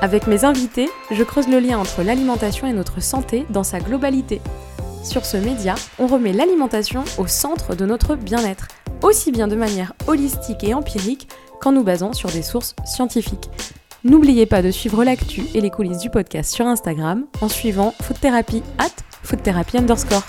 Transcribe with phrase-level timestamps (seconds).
[0.02, 4.40] Avec mes invités, je creuse le lien entre l'alimentation et notre santé dans sa globalité.
[5.04, 8.68] Sur ce média, on remet l'alimentation au centre de notre bien-être,
[9.02, 11.28] aussi bien de manière holistique et empirique
[11.60, 13.50] qu'en nous basant sur des sources scientifiques.
[14.04, 18.20] N'oubliez pas de suivre l'actu et les coulisses du podcast sur Instagram en suivant Food
[18.20, 18.92] Therapy at
[19.24, 20.24] Food Therapy underscore.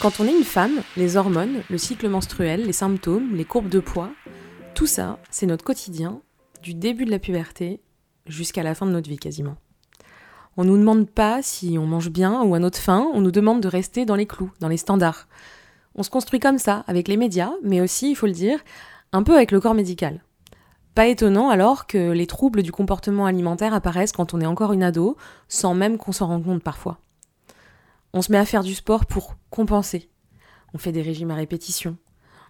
[0.00, 3.80] Quand on est une femme, les hormones, le cycle menstruel, les symptômes, les courbes de
[3.80, 4.08] poids,
[4.74, 6.22] tout ça, c'est notre quotidien,
[6.62, 7.82] du début de la puberté
[8.24, 9.56] jusqu'à la fin de notre vie quasiment.
[10.56, 13.30] On ne nous demande pas si on mange bien ou à notre faim, on nous
[13.30, 15.28] demande de rester dans les clous, dans les standards.
[15.94, 18.58] On se construit comme ça, avec les médias, mais aussi, il faut le dire,
[19.12, 20.24] un peu avec le corps médical.
[20.94, 24.82] Pas étonnant alors que les troubles du comportement alimentaire apparaissent quand on est encore une
[24.82, 25.18] ado,
[25.48, 27.00] sans même qu'on s'en rende compte parfois.
[28.12, 30.10] On se met à faire du sport pour compenser.
[30.74, 31.96] On fait des régimes à répétition.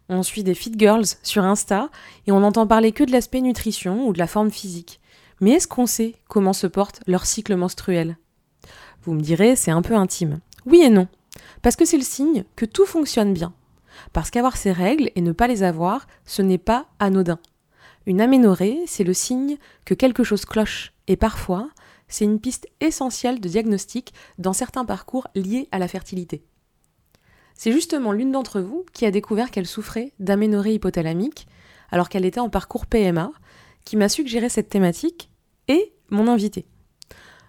[0.09, 1.91] On suit des fit girls sur Insta
[2.27, 5.01] et on n'entend parler que de l'aspect nutrition ou de la forme physique.
[5.41, 8.17] Mais est-ce qu'on sait comment se porte leur cycle menstruel?
[9.03, 10.41] Vous me direz, c'est un peu intime.
[10.67, 11.09] Oui et non.
[11.63, 13.55] Parce que c'est le signe que tout fonctionne bien.
[14.13, 17.39] Parce qu'avoir ses règles et ne pas les avoir, ce n'est pas anodin.
[18.07, 20.93] Une aménorrhée, c'est le signe que quelque chose cloche.
[21.07, 21.69] Et parfois,
[22.11, 26.45] c'est une piste essentielle de diagnostic dans certains parcours liés à la fertilité.
[27.55, 31.47] C'est justement l'une d'entre vous qui a découvert qu'elle souffrait d'aménorrhée hypothalamique
[31.91, 33.33] alors qu'elle était en parcours PMA,
[33.85, 35.31] qui m'a suggéré cette thématique
[35.69, 36.67] et mon invité.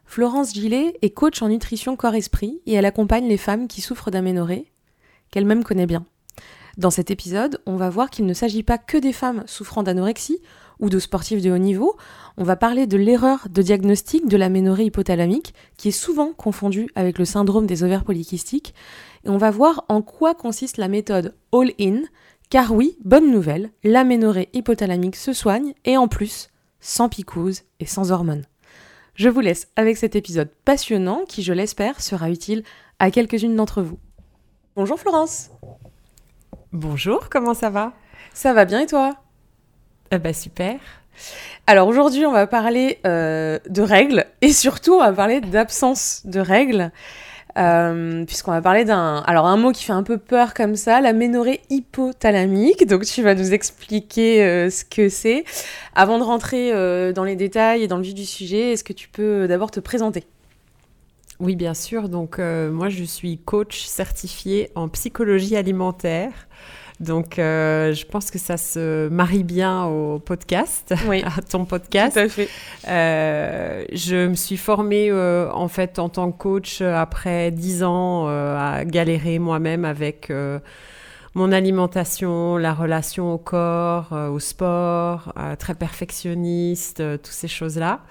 [0.06, 4.72] Florence Gillet est coach en nutrition corps-esprit et elle accompagne les femmes qui souffrent d'aménorrhée,
[5.30, 6.06] qu'elle-même connaît bien.
[6.78, 10.42] Dans cet épisode, on va voir qu'il ne s'agit pas que des femmes souffrant d'anorexie
[10.82, 11.96] ou de sportifs de haut niveau,
[12.38, 17.18] on va parler de l'erreur de diagnostic de l'aménorrhée hypothalamique, qui est souvent confondue avec
[17.18, 18.74] le syndrome des ovaires polykystiques,
[19.24, 22.02] et on va voir en quoi consiste la méthode all-in,
[22.50, 26.50] car oui, bonne nouvelle, l'aménorrhée hypothalamique se soigne, et en plus,
[26.82, 28.46] sans picouse et sans hormones.
[29.16, 32.64] Je vous laisse avec cet épisode passionnant qui, je l'espère, sera utile
[33.00, 34.00] à quelques-unes d'entre vous.
[34.76, 35.52] Bonjour Florence
[36.72, 37.94] Bonjour, comment ça va?
[38.34, 39.18] Ça va bien et toi?
[40.12, 40.78] Ah bah super.
[41.68, 46.42] Alors aujourd'hui, on va parler euh, de règles et surtout, on va parler d'absence de
[46.42, 46.92] règles.
[47.58, 51.02] Euh, puisqu'on va parler d'un alors un mot qui fait un peu peur comme ça,
[51.02, 52.88] la ménorrhée hypothalamique.
[52.88, 55.46] Donc tu vas nous expliquer euh, ce que c'est.
[55.96, 56.72] Avant de rentrer
[57.14, 59.80] dans les détails et dans le vif du sujet, est-ce que tu peux d'abord te
[59.80, 60.26] présenter?
[61.40, 62.10] Oui, bien sûr.
[62.10, 66.32] Donc moi, je suis coach certifié en psychologie alimentaire.
[67.02, 70.94] Donc, euh, je pense que ça se marie bien au podcast,
[71.26, 72.14] à ton podcast.
[72.14, 72.48] Tout à fait.
[72.88, 78.28] Euh, je me suis formée euh, en fait en tant que coach après dix ans
[78.28, 80.32] à galérer moi-même avec
[81.34, 88.02] mon alimentation, la relation au corps, au sport, très perfectionniste, toutes ces choses-là.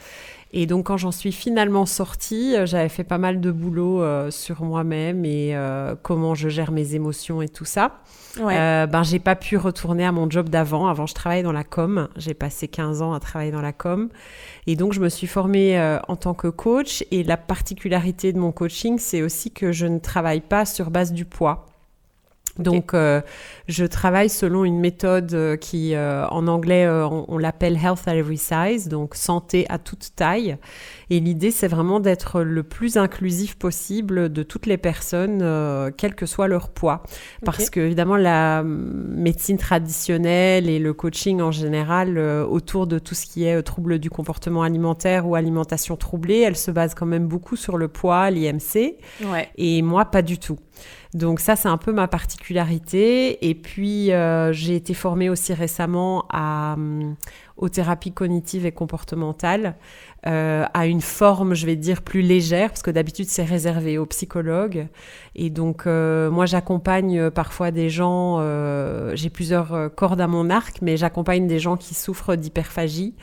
[0.52, 4.31] Et donc quand j'en suis finalement sortie, euh, j'avais fait pas mal de boulot euh,
[4.31, 8.00] sur moi-même et euh, comment je gère mes émotions et tout ça.
[8.41, 8.87] Ouais.
[8.87, 10.87] ben j'ai pas pu retourner à mon job d'avant.
[10.87, 12.08] Avant, je travaillais dans la com.
[12.17, 14.08] J'ai passé 15 ans à travailler dans la com.
[14.69, 17.05] Et donc je me suis formée en tant que coach.
[17.11, 21.12] Et la particularité de mon coaching, c'est aussi que je ne travaille pas sur base
[21.12, 21.69] du poids.
[22.60, 23.20] Donc, euh,
[23.68, 28.36] je travaille selon une méthode euh, qui, euh, en anglais, on, l'appelle Health at Every
[28.36, 30.58] Size, donc santé à toute taille.
[31.08, 35.38] Et l'idée, c'est vraiment d'être le plus inclusif possible de toutes les personnes,
[35.96, 37.02] quel que soit leur poids.
[37.44, 43.26] Parce que, évidemment, la médecine traditionnelle et le coaching en général autour de tout ce
[43.26, 47.56] qui est trouble du comportement alimentaire ou alimentation troublée, elle se base quand même beaucoup
[47.56, 48.96] sur le poids, l'IMC.
[49.56, 50.58] Et moi, pas du tout.
[51.14, 53.48] Donc ça, c'est un peu ma particularité.
[53.48, 57.12] Et puis, euh, j'ai été formée aussi récemment à, euh,
[57.56, 59.74] aux thérapies cognitives et comportementales,
[60.26, 64.06] euh, à une forme, je vais dire, plus légère, parce que d'habitude, c'est réservé aux
[64.06, 64.86] psychologues.
[65.34, 68.40] Et donc, moi, j'accompagne parfois des gens,
[69.14, 73.14] j'ai plusieurs cordes à mon arc, mais j'accompagne des gens qui souffrent d'hyperphagie.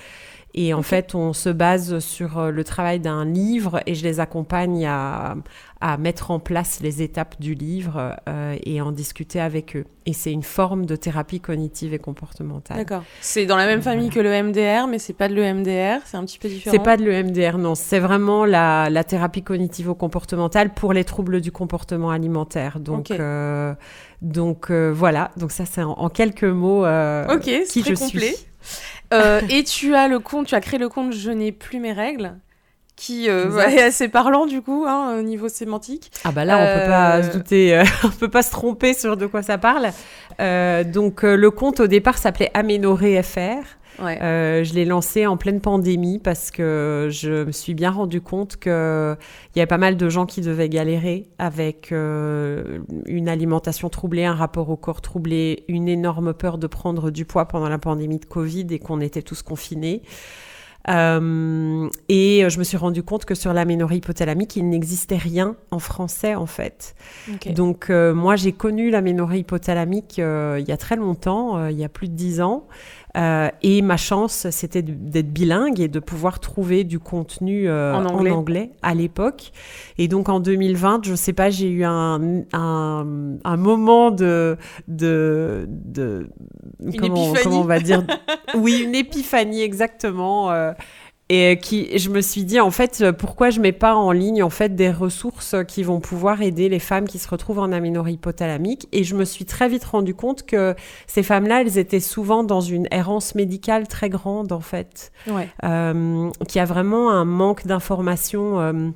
[0.60, 4.88] Et en fait, on se base sur le travail d'un livre et je les accompagne
[4.88, 5.36] à,
[5.82, 9.86] à mettre en place les étapes du livre euh, et en discuter avec eux.
[10.08, 12.78] Et c'est une forme de thérapie cognitive et comportementale.
[12.78, 13.04] D'accord.
[13.22, 16.26] C'est dans la même famille que le MDR, mais c'est pas de l'EMDR, c'est un
[16.26, 16.76] petit peu différent.
[16.76, 17.76] C'est pas de l'EMDR, non.
[17.76, 22.80] C'est vraiment la, la thérapie cognitivo-comportementale pour les troubles du comportement alimentaire.
[22.80, 23.76] Donc, euh,
[24.24, 25.30] donc euh, voilà.
[25.38, 28.34] Donc ça, c'est en, quelques mots Ok, qui je complet.
[28.34, 28.48] suis.
[29.12, 32.34] Et tu as le compte, tu as créé le compte Je n'ai plus mes règles
[32.98, 36.12] qui euh, est assez parlant du coup hein, au niveau sémantique.
[36.26, 38.94] Ah bah là on peut pas se euh, douter, euh, on peut pas se tromper
[38.94, 39.92] sur de quoi ça parle.
[40.92, 43.64] donc le compte au départ s'appelait Aménoré FR.
[44.00, 48.72] Je l'ai lancé en pleine pandémie parce que je me suis bien rendu compte qu'il
[48.72, 54.70] y avait pas mal de gens qui devaient galérer avec une alimentation troublée, un rapport
[54.70, 58.68] au corps troublé, une énorme peur de prendre du poids pendant la pandémie de Covid
[58.70, 60.02] et qu'on était tous confinés.
[60.90, 65.80] Euh, et je me suis rendu compte que sur l'aménorrhée hypothalamique, il n'existait rien en
[65.80, 66.96] français en fait.
[67.54, 71.84] Donc euh, moi j'ai connu l'aménorrhée hypothalamique euh, il y a très longtemps, il y
[71.84, 72.68] a plus de dix ans.
[73.18, 78.06] Euh, et ma chance, c'était d'être bilingue et de pouvoir trouver du contenu euh, en,
[78.06, 78.72] anglais.
[78.84, 79.52] à l'époque.
[79.98, 85.66] Et donc en 2020, je ne sais pas, j'ai eu un, un, moment de, de,
[85.68, 86.30] de
[87.00, 88.04] comment, comment, on va dire?
[88.56, 90.52] Oui, une épiphanie exactement.
[91.32, 94.44] Euh, et qui je me suis dit en fait pourquoi je mets pas en ligne
[94.44, 98.14] en fait des ressources qui vont pouvoir aider les femmes qui se retrouvent en aménorrhée
[98.14, 100.76] hypothalamique et je me suis très vite rendu compte que
[101.06, 105.50] ces femmes-là elles étaient souvent dans une errance médicale très grande en fait ouais.
[105.64, 108.90] euh, qui a vraiment un manque d'informations euh,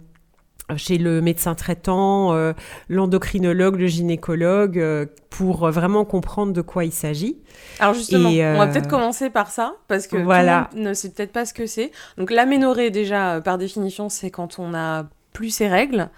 [0.78, 2.54] chez le médecin traitant, euh,
[2.90, 7.38] l'endocrinologue, le gynécologue, euh, pour vraiment comprendre de quoi il s'agit.
[7.80, 10.68] Alors justement, on va peut-être commencer par ça, parce que voilà.
[10.70, 11.92] tout le monde ne sait peut-être pas ce que c'est.
[12.18, 16.10] Donc l'aménorrhée, déjà, par définition, c'est quand on n'a plus ses règles.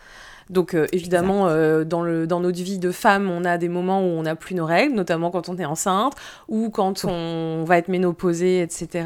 [0.50, 1.48] Donc évidemment,
[1.86, 4.56] dans, le, dans notre vie de femme, on a des moments où on n'a plus
[4.56, 6.14] nos règles, notamment quand on est enceinte
[6.50, 9.06] ou quand on va être ménopausée, etc.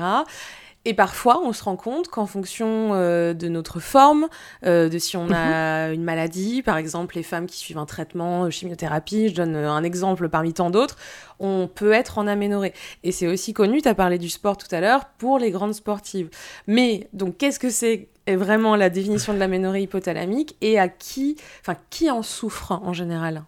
[0.88, 4.30] Et parfois, on se rend compte qu'en fonction euh, de notre forme,
[4.66, 5.96] euh, de si on a mhm.
[5.96, 9.84] une maladie, par exemple les femmes qui suivent un traitement, euh, chimiothérapie, je donne un
[9.84, 10.96] exemple parmi tant d'autres,
[11.42, 12.72] on peut être en aménorrhée.
[13.04, 15.74] Et c'est aussi connu, tu as parlé du sport tout à l'heure, pour les grandes
[15.74, 16.30] sportives.
[16.68, 21.76] Mais donc, qu'est-ce que c'est vraiment la définition de l'aménorrhée hypothalamique et à qui, enfin,
[21.90, 23.44] qui en souffre en général?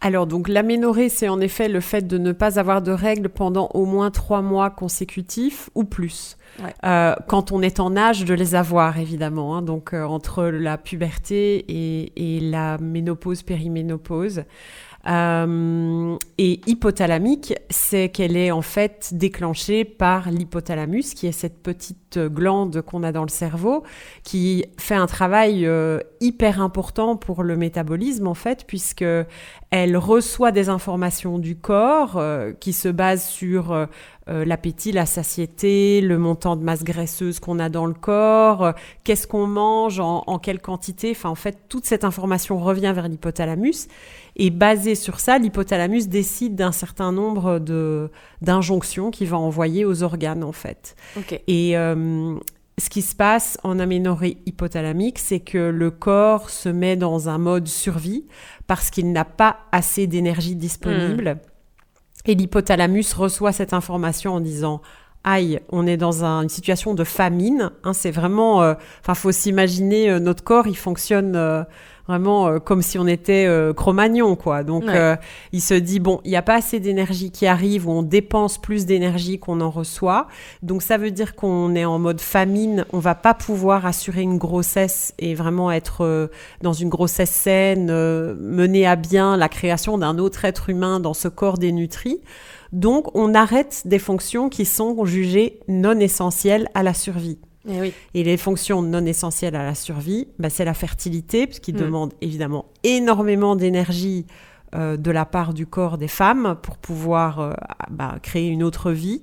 [0.00, 3.70] Alors donc l'aménorrhée, c'est en effet le fait de ne pas avoir de règles pendant
[3.72, 6.36] au moins trois mois consécutifs ou plus.
[6.84, 9.56] Euh, quand on est en âge de les avoir, évidemment.
[9.56, 9.62] Hein.
[9.62, 14.44] donc euh, entre la puberté et, et la ménopause, périménopause.
[15.08, 22.18] Euh, et hypothalamique, c'est qu'elle est en fait déclenchée par l'hypothalamus, qui est cette petite
[22.18, 23.84] glande qu'on a dans le cerveau,
[24.24, 29.04] qui fait un travail euh, hyper important pour le métabolisme en fait, puisque
[29.70, 33.86] elle reçoit des informations du corps euh, qui se basent sur
[34.28, 39.46] l'appétit, la satiété, le montant de masse graisseuse qu'on a dans le corps, qu'est-ce qu'on
[39.46, 41.12] mange, en, en, quelle quantité.
[41.12, 43.88] Enfin, en fait, toute cette information revient vers l'hypothalamus.
[44.36, 48.10] Et basé sur ça, l'hypothalamus décide d'un certain nombre de
[48.42, 50.94] d'injonctions qu'il va envoyer aux organes en fait.
[51.46, 52.36] Et euh,
[52.78, 57.38] ce qui se passe en aménorrhée hypothalamique, c'est que le corps se met dans un
[57.38, 58.26] mode survie
[58.66, 61.30] parce qu'il n'a pas assez d'énergie disponible.
[61.30, 61.55] Hmm.
[62.26, 64.82] Et l'hypothalamus reçoit cette information en disant
[65.26, 67.72] aïe, on est dans une situation de famine.
[67.84, 71.64] Hein, c'est vraiment, euh, enfin, faut s'imaginer euh, notre corps, il fonctionne euh,
[72.06, 74.62] vraiment euh, comme si on était euh, Cro-Magnon, quoi.
[74.62, 75.16] Donc, euh,
[75.52, 78.58] il se dit, bon, il n'y a pas assez d'énergie qui arrive, ou on dépense
[78.58, 80.28] plus d'énergie qu'on en reçoit.
[80.62, 84.38] Donc, ça veut dire qu'on est en mode famine, on va pas pouvoir assurer une
[84.38, 86.30] grossesse et vraiment être
[86.62, 91.28] dans une grossesse saine, mener à bien la création d'un autre être humain dans ce
[91.28, 92.20] corps dénutri.
[92.72, 97.38] Donc, on arrête des fonctions qui sont jugées non essentielles à la survie.
[97.68, 101.78] Eh Et, les fonctions non essentielles à la survie, bah, c'est la fertilité, puisqu'il mm.
[101.78, 104.26] demande évidemment énormément d'énergie
[104.74, 107.52] euh, de la part du corps des femmes pour pouvoir euh,
[107.90, 109.22] bah, créer une autre vie.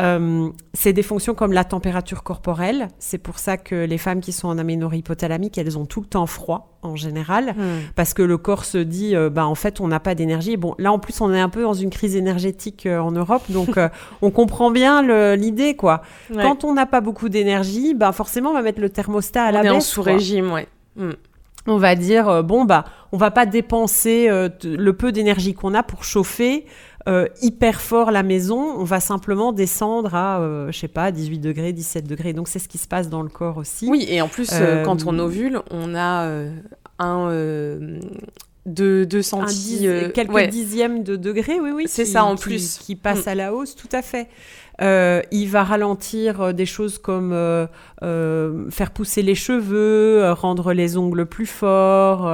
[0.00, 2.88] Euh, c'est des fonctions comme la température corporelle.
[2.98, 6.06] C'est pour ça que les femmes qui sont en aménorrhée hypothalamique, elles ont tout le
[6.06, 7.92] temps froid en général, hmm.
[7.96, 10.56] parce que le corps se dit, euh, bah en fait, on n'a pas d'énergie.
[10.56, 13.42] Bon, là en plus, on est un peu dans une crise énergétique euh, en Europe,
[13.48, 13.78] donc
[14.22, 15.02] on comprend bien
[15.36, 16.02] l'idée, quoi.
[16.34, 19.62] Quand on n'a pas beaucoup d'énergie, bah forcément, on va mettre le thermostat à la
[19.62, 19.70] baisse.
[19.70, 20.68] On est en sous régime, ouais.
[20.96, 21.12] Hmm.
[21.66, 26.04] On va dire bon bah on va pas dépenser le peu d'énergie qu'on a pour
[26.04, 26.66] chauffer
[27.06, 31.38] euh, hyper fort la maison, on va simplement descendre à, euh, je sais pas, 18
[31.38, 32.32] degrés, 17 degrés.
[32.32, 33.88] Donc c'est ce qui se passe dans le corps aussi.
[33.88, 36.30] Oui, et en plus, euh, quand on ovule, on a
[36.98, 37.30] un
[38.66, 40.12] de 2 centimes.
[40.12, 41.84] quelques dixièmes de degrés, oui, oui.
[41.88, 42.78] C'est ça en plus.
[42.78, 43.28] Qui passe mm.
[43.28, 44.28] à la hausse, tout à fait.
[44.82, 47.66] Euh, il va ralentir euh, des choses comme euh,
[48.70, 52.30] faire pousser les cheveux, rendre les ongles plus forts.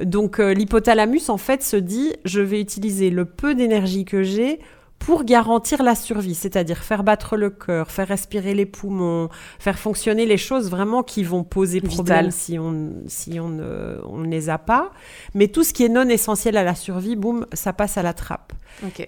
[0.00, 4.60] donc l'hypothalamus, en fait, se dit, je vais utiliser le peu d'énergie que j'ai
[5.04, 9.28] pour garantir la survie, c'est-à-dire faire battre le cœur, faire respirer les poumons,
[9.58, 14.22] faire fonctionner les choses vraiment qui vont poser problème si on si on ne, on
[14.22, 14.92] les a pas.
[15.34, 18.14] Mais tout ce qui est non essentiel à la survie, boum, ça passe à la
[18.14, 18.52] trappe.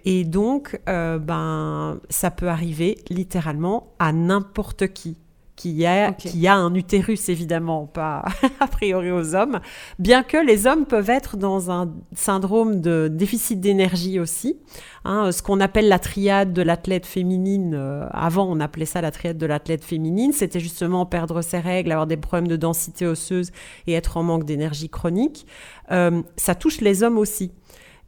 [0.05, 5.17] Et donc, euh, ben, ça peut arriver littéralement à n'importe qui
[5.57, 8.25] qui a, qui a un utérus, évidemment, pas
[8.61, 9.61] a priori aux hommes,
[9.99, 14.59] bien que les hommes peuvent être dans un syndrome de déficit d'énergie aussi.
[15.05, 19.11] Hein, ce qu'on appelle la triade de l'athlète féminine, euh, avant on appelait ça la
[19.11, 23.53] triade de l'athlète féminine, c'était justement perdre ses règles, avoir des problèmes de densité osseuse
[23.87, 25.47] et être en manque d'énergie chronique.
[25.91, 27.53] Euh, ça touche les hommes aussi.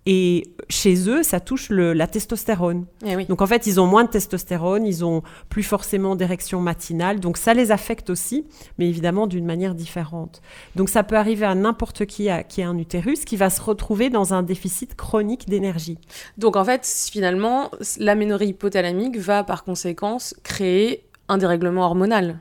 [0.09, 2.87] Et chez eux, ça touche la testostérone.
[3.05, 7.19] Eh donc en fait, ils ont moins de testostérone, ils ont plus forcément d'érection matinale.
[7.19, 8.47] Donc ça les affecte aussi,
[8.79, 10.43] mais évidemment d'une manière différente.
[10.77, 14.09] Donc ça peut arriver à n'importe qui qui a un utérus qui va se retrouver
[14.09, 15.99] dans un déficit chronique d'énergie.
[16.39, 22.39] Donc en fait, finalement, l'aménorrhée hypothalamique va par conséquence créer un dérèglement hormonal.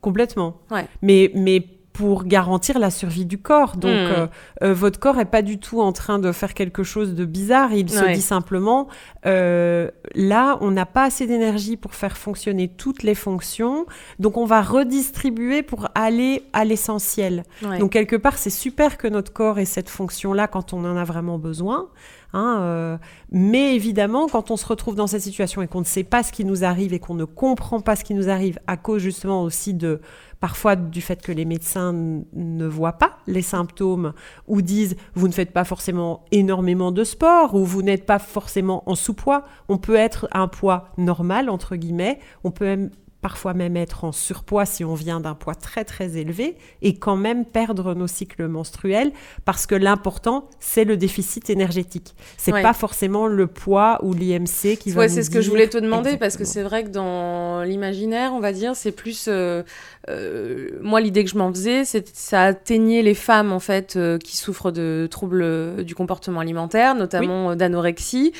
[0.00, 0.60] Complètement.
[0.70, 0.86] Ouais.
[1.02, 3.76] Mais, mais pour garantir la survie du corps.
[3.76, 4.12] Donc, hmm.
[4.12, 4.26] euh,
[4.64, 7.72] euh, votre corps est pas du tout en train de faire quelque chose de bizarre.
[7.72, 8.88] Il se dit simplement,
[9.26, 13.86] euh, là, on n'a pas assez d'énergie pour faire fonctionner toutes les fonctions.
[14.18, 17.44] Donc, on va redistribuer pour aller à l'essentiel.
[17.78, 21.04] Donc, quelque part, c'est super que notre corps ait cette fonction-là quand on en a
[21.04, 21.88] vraiment besoin.
[22.36, 22.98] Hein,
[23.30, 26.32] mais évidemment, quand on se retrouve dans cette situation et qu'on ne sait pas ce
[26.32, 29.42] qui nous arrive et qu'on ne comprend pas ce qui nous arrive à cause justement
[29.42, 30.00] aussi de
[30.40, 34.12] parfois du fait que les médecins ne voient pas les symptômes
[34.46, 38.82] ou disent vous ne faites pas forcément énormément de sport ou vous n'êtes pas forcément
[38.86, 39.44] en sous-poids.
[39.68, 42.18] On peut être un poids normal, entre guillemets.
[42.42, 42.90] On peut
[43.24, 47.16] parfois même être en surpoids si on vient d'un poids très très élevé et quand
[47.16, 49.12] même perdre nos cycles menstruels
[49.46, 52.14] parce que l'important c'est le déficit énergétique.
[52.36, 55.68] C'est pas forcément le poids ou l'IMC qui va ouais, c'est ce que je voulais
[55.68, 59.62] te demander parce que c'est vrai que dans l'imaginaire, on va dire, c'est plus euh,
[60.10, 64.18] euh, moi l'idée que je m'en faisais, c'est ça atteignait les femmes en fait euh,
[64.18, 68.32] qui souffrent de troubles du comportement alimentaire, notamment d'anorexie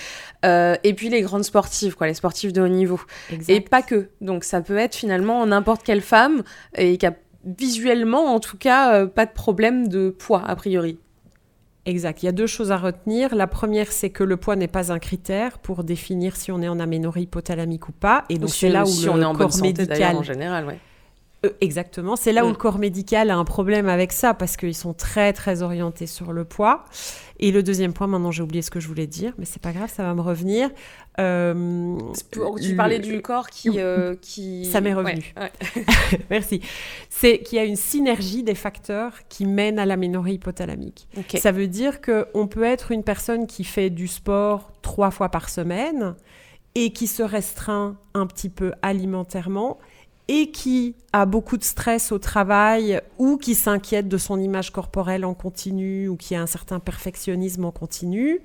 [0.42, 3.00] et puis les grandes sportives quoi, les sportives de haut niveau.
[3.48, 4.08] Et pas que.
[4.20, 6.42] Donc ça peut être finalement n'importe quelle femme
[6.76, 7.14] et qui a
[7.44, 10.98] visuellement, en tout cas, euh, pas de problème de poids, a priori.
[11.86, 12.22] Exact.
[12.22, 13.34] Il y a deux choses à retenir.
[13.34, 16.68] La première, c'est que le poids n'est pas un critère pour définir si on est
[16.68, 18.24] en aménorrhée hypothalamique ou pas.
[18.30, 20.16] Et donc, c'est là où si le on est en corps bonne médical.
[20.16, 20.78] en général, ouais.
[21.44, 22.16] Euh, exactement.
[22.16, 22.52] C'est là où mm.
[22.52, 26.32] le corps médical a un problème avec ça parce qu'ils sont très, très orientés sur
[26.32, 26.84] le poids.
[27.40, 29.72] Et le deuxième point, maintenant j'ai oublié ce que je voulais dire, mais c'est pas
[29.72, 30.70] grave, ça va me revenir.
[31.18, 31.98] Euh,
[32.62, 34.66] tu parlais du corps qui, euh, qui...
[34.66, 35.34] Ça m'est revenu.
[36.30, 36.60] Merci.
[37.10, 41.08] C'est qu'il y a une synergie des facteurs qui mènent à l'aménorrhée hypothalamique.
[41.36, 45.48] Ça veut dire qu'on peut être une personne qui fait du sport trois fois par
[45.48, 46.14] semaine
[46.76, 49.78] et qui se restreint un petit peu alimentairement
[50.28, 55.24] et qui a beaucoup de stress au travail ou qui s'inquiète de son image corporelle
[55.24, 58.40] en continu ou qui a un certain perfectionnisme en continu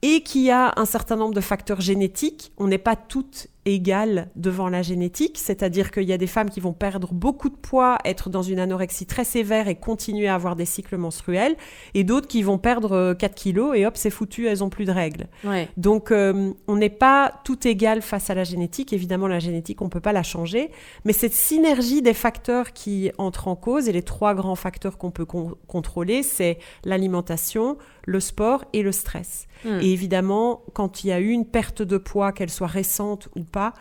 [0.00, 2.52] et qui a un certain nombre de facteurs génétiques.
[2.58, 6.60] On n'est pas toutes égales devant la génétique, c'est-à-dire qu'il y a des femmes qui
[6.60, 10.56] vont perdre beaucoup de poids, être dans une anorexie très sévère et continuer à avoir
[10.56, 11.56] des cycles menstruels,
[11.94, 14.84] et d'autres qui vont perdre 4 euh, kilos et hop, c'est foutu, elles ont plus
[14.84, 15.28] de règles.
[15.76, 18.92] Donc euh, on n'est pas tout égal face à la génétique.
[18.92, 20.70] Évidemment, la génétique, on ne peut pas la changer,
[21.04, 25.10] mais cette synergie des facteurs qui entrent en cause, et les trois grands facteurs qu'on
[25.10, 29.46] peut contrôler, c'est l'alimentation, le sport et le stress.
[29.64, 29.78] Hmm.
[29.80, 33.44] Et évidemment, quand il y a eu une perte de poids, qu'elle soit récente ou
[33.52, 33.74] pas,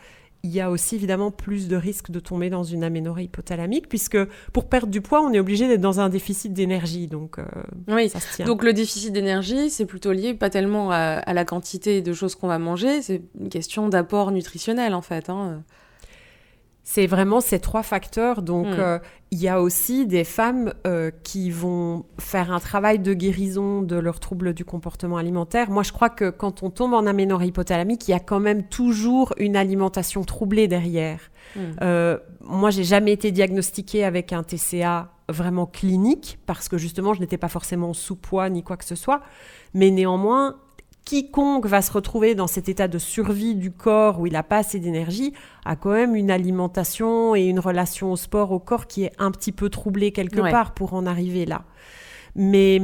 [0.44, 4.18] il y a aussi évidemment plus de risques de tomber dans une aménorrhée hypothalamique, puisque
[4.54, 7.08] pour perdre du poids, on est obligé d'être dans un déficit d'énergie.
[7.08, 7.46] Donc, euh,
[7.88, 8.10] oui.
[8.10, 8.46] ça se tient.
[8.46, 12.48] Donc, le déficit d'énergie, c'est plutôt lié pas tellement à, la quantité de choses qu'on
[12.48, 15.30] va manger, c'est une question d'apport nutritionnel en fait.
[15.30, 15.64] Hein.
[16.84, 18.42] C'est vraiment ces trois facteurs.
[18.42, 18.80] Donc, hmm.
[18.80, 23.82] euh, il y a aussi des femmes euh, qui vont faire un travail de guérison
[23.82, 25.70] de leurs troubles du comportement alimentaire.
[25.70, 28.64] Moi, je crois que quand on tombe en aménorrhée hypothalamique, il y a quand même
[28.64, 31.20] toujours une alimentation troublée derrière.
[31.56, 31.60] Hmm.
[31.82, 37.20] Euh, moi, j'ai jamais été diagnostiquée avec un TCA vraiment clinique parce que justement, je
[37.20, 39.22] n'étais pas forcément sous poids ni quoi que ce soit.
[39.74, 40.58] Mais néanmoins,
[41.06, 44.58] quiconque va se retrouver dans cet état de survie du corps où il n'a pas
[44.58, 45.34] assez d'énergie
[45.66, 49.32] a quand même une alimentation et une relation au sport, au corps qui est un
[49.32, 51.64] petit peu troublée quelque part pour en arriver là.
[52.36, 52.80] Mais,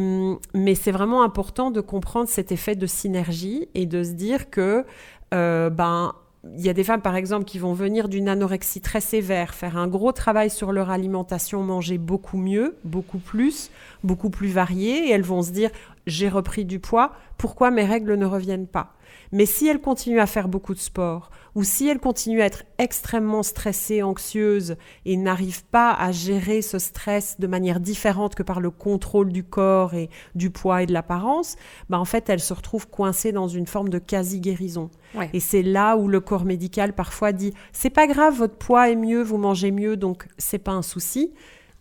[0.54, 4.86] mais c'est vraiment important de comprendre cet effet de synergie et de se dire que
[5.34, 6.14] euh, ben,
[6.44, 9.78] il y a des femmes, par exemple, qui vont venir d'une anorexie très sévère, faire
[9.78, 13.72] un gros travail sur leur alimentation, manger beaucoup mieux, beaucoup plus,
[14.04, 15.72] beaucoup plus varié, et elles vont se dire
[16.06, 18.94] j'ai repris du poids, pourquoi mes règles ne reviennent pas?
[19.32, 22.66] Mais si elle continue à faire beaucoup de sport, ou si elle continue à être
[22.78, 28.60] extrêmement stressée, anxieuse, et n'arrive pas à gérer ce stress de manière différente que par
[28.60, 31.56] le contrôle du corps et du poids et de l'apparence,
[31.90, 34.92] bah en fait, elle se retrouve coincée dans une forme de quasi-guérison.
[35.34, 38.96] Et c'est là où le corps médical parfois dit c'est pas grave, votre poids est
[38.96, 41.34] mieux, vous mangez mieux, donc c'est pas un souci.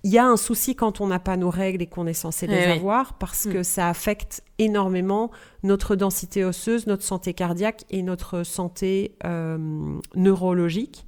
[0.07, 2.47] Il y a un souci quand on n'a pas nos règles et qu'on est censé
[2.47, 5.33] les avoir parce que ça affecte énormément
[5.65, 9.59] notre densité osseuse, notre santé cardiaque et notre santé euh,
[10.15, 11.07] neurologique.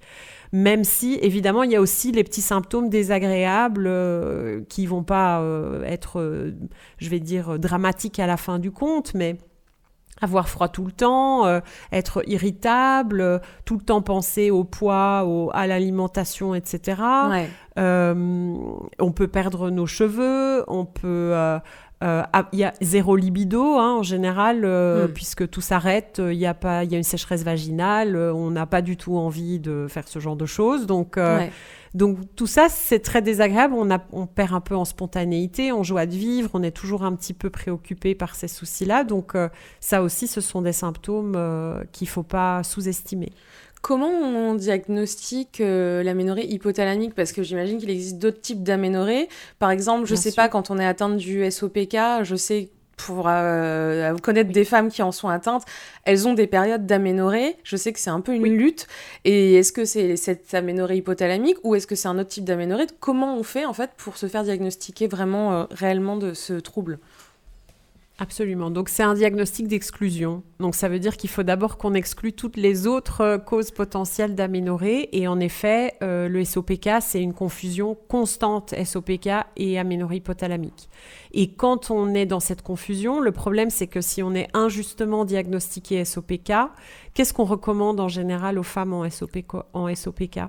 [0.50, 5.42] Même si, évidemment, il y a aussi les petits symptômes désagréables euh, qui vont pas
[5.42, 6.52] euh, être,
[6.96, 9.38] je vais dire, dramatiques à la fin du compte, mais
[10.20, 11.60] avoir froid tout le temps, euh,
[11.92, 17.02] être irritable, euh, tout le temps penser au poids, à l'alimentation, etc.
[17.78, 18.54] Euh,
[18.98, 21.34] on peut perdre nos cheveux, on peut...
[22.00, 25.08] Il y a zéro libido hein, en général, hmm.
[25.12, 28.82] puisque tout s'arrête, il y, a pas, y a une sécheresse vaginale, on n'a pas
[28.82, 30.86] du tout envie de faire ce genre de choses.
[30.86, 31.18] Donc,
[31.94, 33.74] donc tout ça, c'est très désagréable.
[33.76, 36.50] On, a, on perd un peu en spontanéité, en joie de vivre.
[36.54, 39.04] On est toujours un petit peu préoccupé par ces soucis-là.
[39.04, 39.48] Donc euh,
[39.80, 43.32] ça aussi, ce sont des symptômes euh, qu'il ne faut pas sous-estimer.
[43.80, 47.14] Comment on diagnostique euh, l'aménorrhée hypothalamique?
[47.14, 49.28] Parce que j'imagine qu'il existe d'autres types d'aménorrhée.
[49.58, 53.26] Par exemple, je ne sais pas, quand on est atteinte du SOPK, je sais pour
[53.28, 55.64] euh, connaître des femmes qui en sont atteintes,
[56.04, 57.56] elles ont des périodes d'aménorrhée.
[57.64, 58.86] Je sais que c'est un peu une lutte.
[59.24, 62.86] Et est-ce que c'est cette aménorrhée hypothalamique ou est-ce que c'est un autre type d'aménorrhée?
[63.00, 66.98] Comment on fait en fait pour se faire diagnostiquer vraiment euh, réellement de ce trouble?
[68.20, 68.72] Absolument.
[68.72, 70.42] Donc c'est un diagnostic d'exclusion.
[70.58, 74.34] Donc ça veut dire qu'il faut d'abord qu'on exclue toutes les autres euh, causes potentielles
[74.34, 75.08] d'aménorrhée.
[75.16, 80.88] Et en effet, euh, le SOPK, c'est une confusion constante SOPK et aménorrhée hypothalamique.
[81.32, 85.24] Et quand on est dans cette confusion, le problème c'est que si on est injustement
[85.24, 86.52] diagnostiqué SOPK,
[87.14, 90.40] qu'est-ce qu'on recommande en général aux femmes en SOPK, en SOPK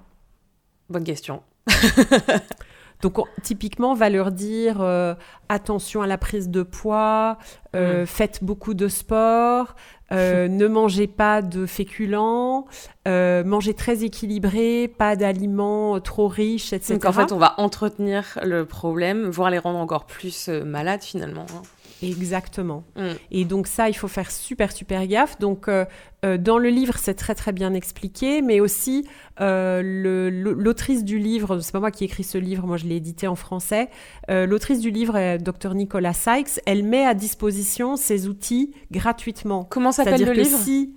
[0.90, 1.44] Bonne question.
[3.02, 5.16] Donc typiquement, on va leur dire euh,
[5.48, 7.38] attention à la prise de poids,
[7.76, 8.06] euh, mm.
[8.06, 9.76] faites beaucoup de sport,
[10.12, 12.66] euh, ne mangez pas de féculents,
[13.06, 16.94] mangez très équilibré, pas d'aliments trop riches, etc.
[16.96, 21.46] Donc en fait, on va entretenir le problème, voire les rendre encore plus malades finalement.
[21.56, 21.62] Hein.
[22.02, 22.84] Exactement.
[22.96, 23.12] Mm.
[23.32, 25.38] Et donc ça, il faut faire super, super gaffe.
[25.40, 25.86] Donc euh,
[26.26, 29.08] euh, dans le livre, c'est très, très bien expliqué, mais aussi
[29.42, 32.96] euh, l'autrice du livre, c'est pas moi qui ai écrit ce livre, moi je l'ai
[32.96, 33.90] édité en français,
[34.28, 39.66] l'autrice du livre, Dr Nicolas Sykes, elle met à disposition ces outils gratuitement.
[39.70, 40.58] Comment s'appelle le livre?
[40.60, 40.94] si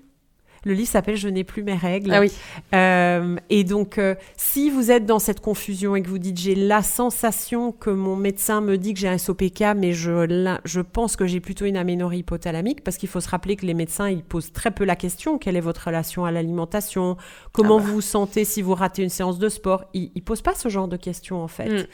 [0.65, 2.13] Le livre s'appelle Je n'ai plus mes règles.
[2.13, 2.31] Ah oui.
[2.75, 6.55] Euh, et donc, euh, si vous êtes dans cette confusion et que vous dites j'ai
[6.55, 11.17] la sensation que mon médecin me dit que j'ai un SOPK, mais je, je pense
[11.17, 14.23] que j'ai plutôt une aménorrhée hypothalamique, parce qu'il faut se rappeler que les médecins, ils
[14.23, 17.17] posent très peu la question quelle est votre relation à l'alimentation
[17.53, 17.85] Comment ah bah.
[17.87, 20.69] vous vous sentez si vous ratez une séance de sport Ils ne posent pas ce
[20.69, 21.69] genre de questions, en fait.
[21.69, 21.87] Mm.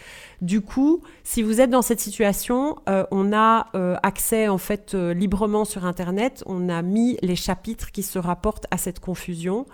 [0.42, 3.70] Du coup, si vous êtes dans cette situation, euh, on a
[4.02, 6.42] accès, en fait, librement sur Internet.
[6.46, 9.66] On a mis les chapitres qui se rapportent à cette confusion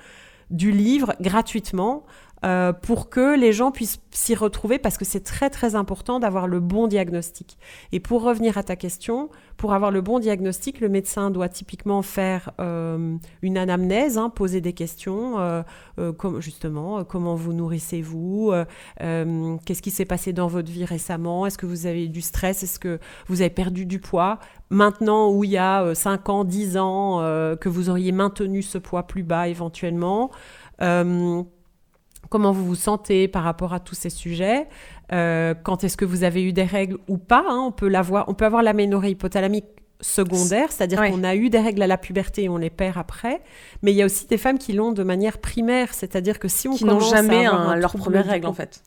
[0.50, 2.04] du livre gratuitement
[2.44, 6.46] euh, pour que les gens puissent s'y retrouver parce que c'est très très important d'avoir
[6.46, 7.56] le bon diagnostic.
[7.90, 12.02] Et pour revenir à ta question, pour avoir le bon diagnostic, le médecin doit typiquement
[12.02, 15.62] faire euh, une anamnèse, hein, poser des questions, euh,
[16.18, 18.52] comme, justement, comment vous nourrissez-vous,
[18.98, 22.62] qu'est-ce qui s'est passé dans votre vie récemment, est-ce que vous avez eu du stress,
[22.62, 24.38] est-ce que vous avez perdu du poids,
[24.70, 27.18] maintenant où il y a 5 ans, 10 ans,
[27.58, 30.30] que vous auriez maintenu ce poids plus bas éventuellement
[32.34, 34.66] comment vous vous sentez par rapport à tous ces sujets,
[35.12, 37.44] euh, quand est-ce que vous avez eu des règles ou pas.
[37.48, 39.66] Hein, on peut l'avoir, on peut avoir l'aménorrhée hypothalamique
[40.00, 43.40] secondaire, c'est-à-dire qu'on a eu des règles à la puberté et on les perd après.
[43.82, 46.66] Mais il y a aussi des femmes qui l'ont de manière primaire, c'est-à-dire que si
[46.66, 48.82] on qui n'ont jamais leur première règle en fait.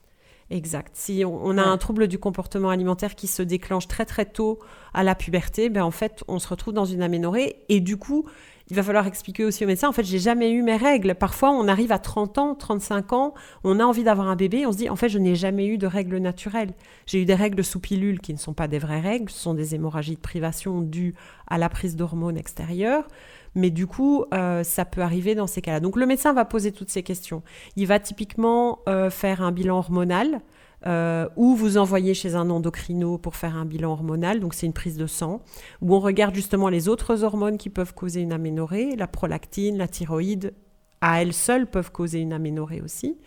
[0.50, 0.92] Exact.
[0.94, 4.60] Si on, a un trouble du comportement alimentaire qui se déclenche très très tôt
[4.94, 8.26] à la puberté, ben en fait, on se retrouve dans une aménorrhée et du coup,
[8.70, 11.16] il va falloir expliquer aussi au médecin, en fait, j'ai jamais eu mes règles.
[11.16, 14.72] Parfois, on arrive à 30 ans, 35 ans, on a envie d'avoir un bébé, on
[14.72, 16.74] se dit, en fait, je n'ai jamais eu de règles naturelles.
[17.06, 19.54] J'ai eu des règles sous pilule qui ne sont pas des vraies règles, ce sont
[19.54, 21.16] des hémorragies de privation dues
[21.48, 23.08] à la prise d'hormones extérieures.
[23.56, 25.80] Mais du coup, euh, ça peut arriver dans ces cas-là.
[25.80, 27.42] Donc le médecin va poser toutes ces questions.
[27.76, 30.42] Il va typiquement euh, faire un bilan hormonal.
[30.88, 34.74] Euh, ou vous envoyez chez un endocrino pour faire un bilan hormonal, donc c'est une
[34.74, 35.42] prise de sang,
[35.82, 39.88] où on regarde justement les autres hormones qui peuvent causer une aménorrhée, la prolactine, la
[39.88, 40.54] thyroïde,
[41.02, 43.18] à elles seules peuvent causer une aménorrhée aussi.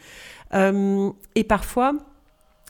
[0.55, 1.93] Euh, et parfois,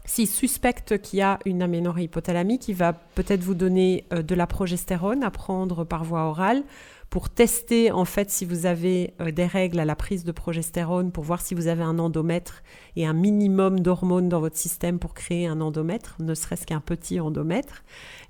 [0.04, 4.34] s'il suspecte qu'il y a une aménorrhée hypothalamique, il va peut-être vous donner euh, de
[4.34, 6.64] la progestérone à prendre par voie orale
[7.10, 11.10] pour tester en fait si vous avez euh, des règles à la prise de progestérone,
[11.10, 12.62] pour voir si vous avez un endomètre
[12.94, 17.18] et un minimum d'hormones dans votre système pour créer un endomètre, ne serait-ce qu'un petit
[17.18, 17.82] endomètre.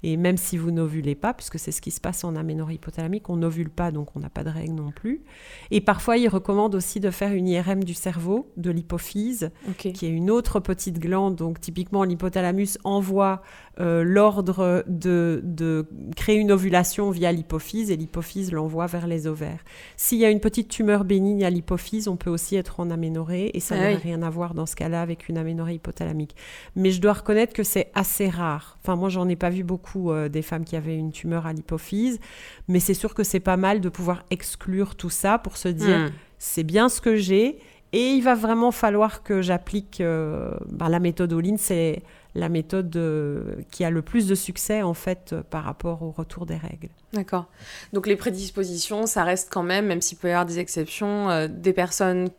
[0.02, 3.28] Et même si vous n'ovulez pas, puisque c'est ce qui se passe en aménorrhée hypothalamique,
[3.28, 5.22] on n'ovule pas, donc on n'a pas de règles non plus.
[5.70, 10.10] Et parfois, il recommande aussi de faire une IRM du cerveau, de l'hypophyse, qui est
[10.10, 11.36] une autre petite glande.
[11.36, 13.42] Donc typiquement, l'hypothalamus envoie
[13.80, 19.64] euh, l'ordre de, de, créer une ovulation via l'hypophyse et l'hypophyse l'envoie vers les ovaires.
[19.96, 23.50] S'il y a une petite tumeur bénigne à l'hypophyse, on peut aussi être en aménorrhée
[23.54, 26.36] et ça ah n'a rien à voir dans ce cas-là avec une aménorrhée hypothalamique.
[26.76, 28.78] Mais je dois reconnaître que c'est assez rare.
[28.82, 31.54] Enfin, moi, j'en ai pas vu beaucoup euh, des femmes qui avaient une tumeur à
[31.54, 32.20] l'hypophyse.
[32.68, 35.98] Mais c'est sûr que c'est pas mal de pouvoir exclure tout ça pour se dire
[35.98, 36.10] hmm.
[36.38, 37.58] c'est bien ce que j'ai
[37.92, 41.58] et il va vraiment falloir que j'applique euh, ben, la méthode Oline.
[41.58, 42.02] C'est
[42.34, 46.46] la méthode euh, qui a le plus de succès en fait par rapport au retour
[46.46, 46.88] des règles.
[47.12, 47.46] D'accord.
[47.92, 51.72] Donc les prédispositions, ça reste quand même, même s'il peut y avoir des exceptions, des
[51.72, 52.30] personnes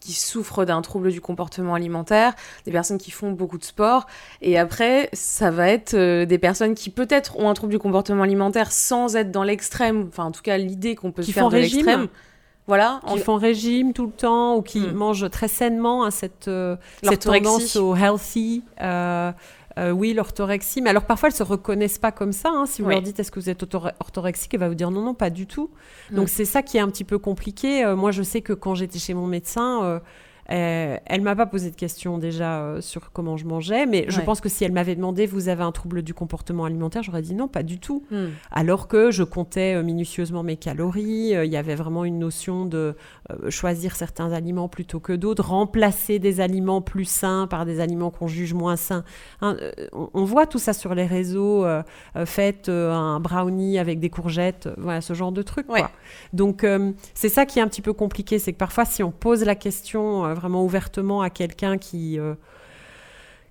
[0.00, 2.34] qui souffrent d'un trouble du comportement alimentaire,
[2.64, 4.06] des personnes qui font beaucoup de sport.
[4.40, 8.22] Et après, ça va être euh, des personnes qui peut-être ont un trouble du comportement
[8.22, 11.56] alimentaire sans être dans l'extrême, enfin en tout cas l'idée qu'on peut se faire de
[11.56, 12.08] l'extrême.
[12.68, 14.92] Voilà, qui font régime tout le temps ou qui hmm.
[14.92, 18.62] mangent très sainement à cette, euh, cette tendance au healthy.
[18.80, 19.32] Euh,
[19.78, 20.82] euh, oui, l'orthorexie.
[20.82, 22.50] Mais alors parfois, elles se reconnaissent pas comme ça.
[22.50, 22.66] Hein.
[22.66, 23.62] Si vous leur dites est-ce que vous êtes
[24.00, 25.70] orthorexique, elle va vous dire non, non, pas du tout.
[26.10, 26.28] Donc mm.
[26.28, 27.84] c'est ça qui est un petit peu compliqué.
[27.84, 30.00] Euh, moi, je sais que quand j'étais chez mon médecin,
[30.50, 34.06] euh, euh, elle m'a pas posé de questions déjà euh, sur comment je mangeais, mais
[34.08, 37.22] je pense que si elle m'avait demandé vous avez un trouble du comportement alimentaire, j'aurais
[37.22, 38.04] dit non, pas du tout.
[38.10, 38.28] Hmm.
[38.50, 42.94] Alors que je comptais euh, minutieusement mes calories, il y avait vraiment une notion de
[43.50, 48.26] choisir certains aliments plutôt que d'autres, remplacer des aliments plus sains par des aliments qu'on
[48.26, 49.04] juge moins sains.
[49.42, 49.56] Hein,
[49.92, 51.66] on, voit tout ça sur les réseaux,
[52.24, 55.66] faites un brownie avec des courgettes, voilà ce genre de trucs.
[56.32, 56.66] Donc
[57.14, 59.54] c'est ça qui est un petit peu compliqué, c'est que parfois si on pose la
[59.54, 62.34] question vraiment ouvertement à quelqu'un qui, euh,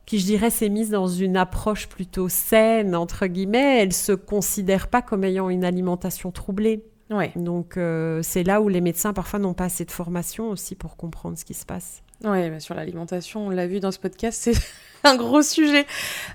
[0.05, 4.87] qui, je dirais, s'est mise dans une approche plutôt saine, entre guillemets, elle se considère
[4.87, 6.83] pas comme ayant une alimentation troublée.
[7.09, 7.31] Ouais.
[7.35, 10.97] Donc euh, c'est là où les médecins parfois n'ont pas assez de formation aussi pour
[10.97, 12.01] comprendre ce qui se passe.
[12.23, 14.59] Oui, bah sur l'alimentation, on l'a vu dans ce podcast, c'est
[15.03, 15.85] un gros sujet.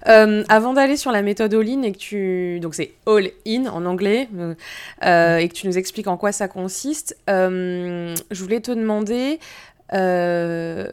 [0.06, 2.60] Euh, avant d'aller sur la méthode all-in et que tu...
[2.60, 4.28] Donc c'est all-in en anglais,
[5.02, 9.40] et que tu nous expliques en quoi ça consiste, je voulais te demander
[9.92, 10.86] euh,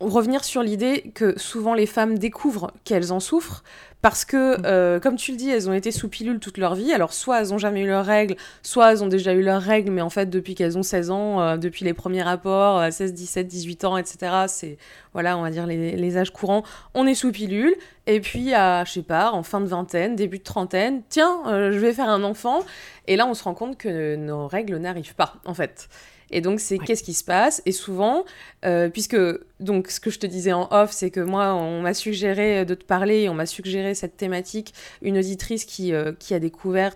[0.00, 3.64] revenir sur l'idée que souvent les femmes découvrent qu'elles en souffrent
[4.00, 6.92] parce que, euh, comme tu le dis, elles ont été sous pilule toute leur vie.
[6.92, 9.90] Alors, soit elles ont jamais eu leurs règles, soit elles ont déjà eu leurs règles,
[9.90, 13.48] mais en fait, depuis qu'elles ont 16 ans, euh, depuis les premiers rapports, 16, 17,
[13.48, 14.78] 18 ans, etc., c'est,
[15.14, 16.62] voilà, on va dire les, âges courants,
[16.94, 17.74] on est sous pilule.
[18.06, 21.72] Et puis, à, je sais pas, en fin de vingtaine, début de trentaine, tiens, euh,
[21.72, 22.60] je vais faire un enfant.
[23.08, 25.88] Et là, on se rend compte que nos règles n'arrivent pas, en fait.
[26.30, 27.62] Et donc, c'est qu'est-ce qui se passe?
[27.64, 28.24] Et souvent,
[28.64, 29.16] euh, puisque,
[29.60, 32.74] donc, ce que je te disais en off, c'est que moi, on m'a suggéré de
[32.74, 36.94] te parler, on m'a suggéré cette thématique, une auditrice qui, euh, qui a découvert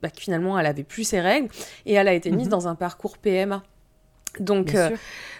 [0.00, 1.48] bah, que finalement, elle avait plus ses règles,
[1.86, 2.52] et elle a été mise mhm.
[2.52, 3.62] dans un parcours PMA.
[4.40, 4.90] Donc, euh,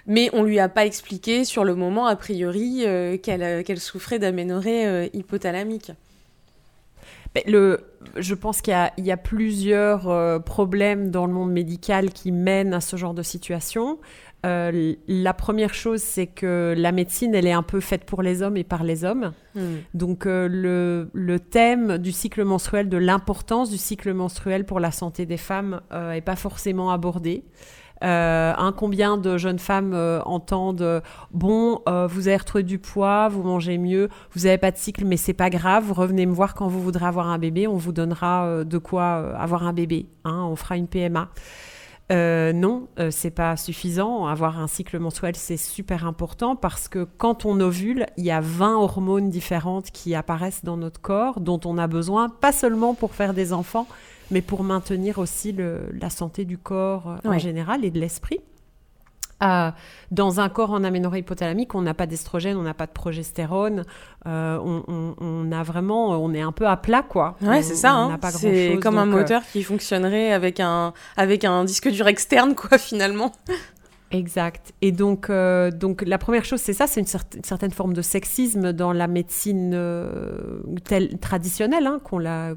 [0.06, 2.84] mais on lui a pas expliqué sur le moment, a priori,
[3.22, 5.92] qu'elle qu'elle souffrait d'aménorrhée hypothalamique.
[7.46, 7.80] Le,
[8.16, 12.80] je pense qu'il y, a plusieurs euh, problèmes dans le monde médical qui mènent à
[12.80, 13.98] ce genre de situation.
[14.44, 18.42] Euh, la première chose, c'est que la médecine, elle est un peu faite pour les
[18.42, 19.32] hommes et par les hommes.
[19.54, 19.76] Hmm.
[19.94, 24.90] Donc euh, le, le, thème du cycle menstruel, de l'importance du cycle menstruel pour la
[24.90, 27.44] santé des femmes, n'est pas forcément abordé.
[28.02, 33.28] Euh, un combien de jeunes femmes euh, entendent bon, euh, vous avez retrouvé du poids,
[33.28, 35.92] vous mangez mieux, vous n'avez pas de cycle, mais c'est pas grave.
[35.92, 39.64] Revenez me voir quand vous voudrez avoir un bébé, on vous donnera de quoi avoir
[39.64, 40.06] un bébé.
[40.24, 41.28] Hein, on fera une PMA.
[42.10, 44.26] non, c'est pas suffisant.
[44.26, 48.40] Avoir un cycle mensuel, c'est super important parce que quand on ovule, il y a
[48.40, 53.14] 20 hormones différentes qui apparaissent dans notre corps dont on a besoin, pas seulement pour
[53.14, 53.86] faire des enfants,
[54.32, 58.40] mais pour maintenir aussi la santé du corps euh, en général et de l'esprit.
[59.42, 59.70] Euh,
[60.12, 63.84] dans un corps en aménorrhée hypothalamique, on n'a pas d'estrogène, on n'a pas de progestérone,
[64.26, 67.36] euh, on, a vraiment, on est un peu à plat, quoi.
[67.42, 67.92] Ouais, c'est ça.
[67.92, 68.18] Hein.
[68.30, 73.32] C'est comme un moteur qui fonctionnerait avec un, avec un disque dur externe, quoi, finalement.
[74.12, 74.74] Exact.
[74.82, 78.72] Et donc, euh, donc la première chose, c'est ça, c'est une, certaine forme de sexisme
[78.72, 82.54] dans la médecine euh, telle, traditionnelle, hein, qu'on la,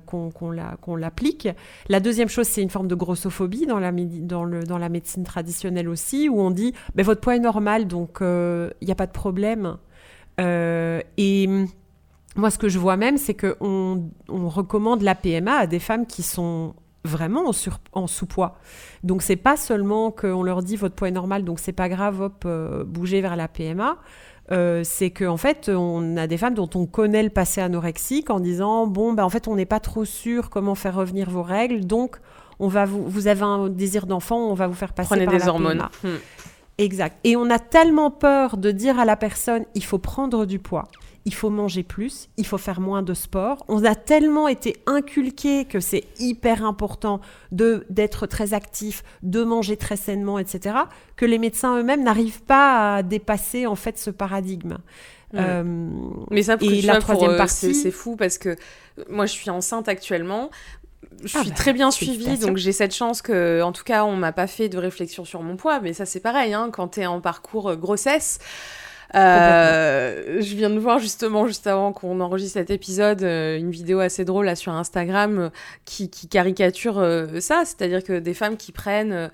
[0.97, 1.47] l'applique.
[1.87, 5.23] La deuxième chose, c'est une forme de grossophobie dans la, dans, le, dans la médecine
[5.23, 8.95] traditionnelle aussi, où on dit, ben, votre poids est normal, donc il euh, n'y a
[8.95, 9.77] pas de problème.
[10.37, 11.49] et
[12.35, 16.05] moi, ce que je vois même, c'est qu'on on recommande la PMA à des femmes
[16.05, 17.51] qui sont vraiment
[17.93, 18.57] en, sous-poids.
[19.03, 22.21] Donc c'est pas seulement qu'on leur dit votre poids est normal, donc c'est pas grave,
[22.21, 23.97] hop, euh, bougez vers la PMA.
[24.51, 28.29] Euh, c'est qu'en en fait, on a des femmes dont on connaît le passé anorexique
[28.29, 31.41] en disant bon, ben, en fait, on n'est pas trop sûr comment faire revenir vos
[31.41, 32.17] règles, donc
[32.59, 35.33] on va vous, vous avez un désir d'enfant, on va vous faire passer Prenez par
[35.33, 35.87] des hormones.
[36.03, 36.17] Hmm.
[36.77, 37.17] Exact.
[37.23, 40.85] Et on a tellement peur de dire à la personne il faut prendre du poids,
[41.25, 43.65] il faut manger plus, il faut faire moins de sport.
[43.67, 47.19] On a tellement été inculqué que c'est hyper important
[47.51, 50.75] de d'être très actif, de manger très sainement, etc.,
[51.15, 54.77] que les médecins eux-mêmes n'arrivent pas à dépasser en fait ce paradigme.
[55.33, 55.63] Euh,
[56.29, 58.55] Mais ça, et la troisième euh, partie, c'est fou parce que
[59.09, 60.49] moi, je suis enceinte actuellement
[61.23, 64.03] je ah suis bah, très bien suivie, donc j'ai cette chance que, en tout cas,
[64.03, 66.89] on m'a pas fait de réflexion sur mon poids, mais ça c'est pareil, hein, quand
[66.89, 68.39] tu es en parcours euh, grossesse,
[69.13, 73.99] euh, je viens de voir justement, juste avant qu'on enregistre cet épisode, euh, une vidéo
[73.99, 75.49] assez drôle là sur Instagram euh,
[75.85, 76.95] qui, qui, caricature
[77.39, 79.29] ça, c'est-à-dire que des femmes qui prennent...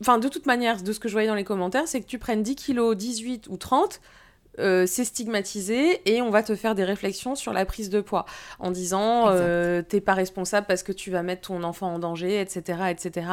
[0.00, 2.18] Enfin, de toute manière, de ce que je voyais dans les commentaires, c'est que tu
[2.18, 4.00] prennes 10 kilos, 18 ou 30,
[4.58, 8.24] euh, c'est stigmatisé et on va te faire des réflexions sur la prise de poids
[8.58, 12.40] en disant euh, t'es pas responsable parce que tu vas mettre ton enfant en danger,
[12.40, 12.84] etc.
[12.90, 13.26] etc.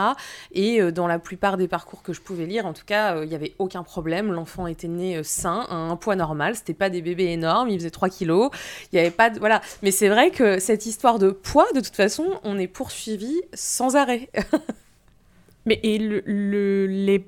[0.51, 3.29] Et euh, dans la plupart des parcours que je pouvais lire, en tout cas, il
[3.29, 4.31] n'y avait aucun problème.
[4.31, 7.91] L'enfant était né sain, à un poids normal, c'était pas des bébés énormes, il faisait
[7.91, 8.49] 3 kilos,
[8.91, 9.39] il y avait pas de...
[9.39, 9.61] Voilà.
[9.83, 13.95] Mais c'est vrai que cette histoire de poids, de toute façon, on est poursuivi sans
[13.95, 14.29] arrêt.
[15.65, 17.27] Mais et les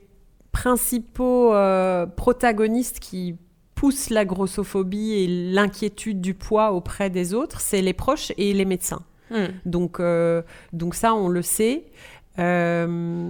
[0.52, 1.54] principaux
[2.16, 3.36] protagonistes qui
[3.84, 8.64] pousse la grossophobie et l'inquiétude du poids auprès des autres, c'est les proches et les
[8.64, 9.02] médecins.
[9.30, 9.48] Hmm.
[9.66, 10.42] Donc, euh,
[10.72, 11.88] donc ça, on le sait.
[12.40, 13.30] Euh,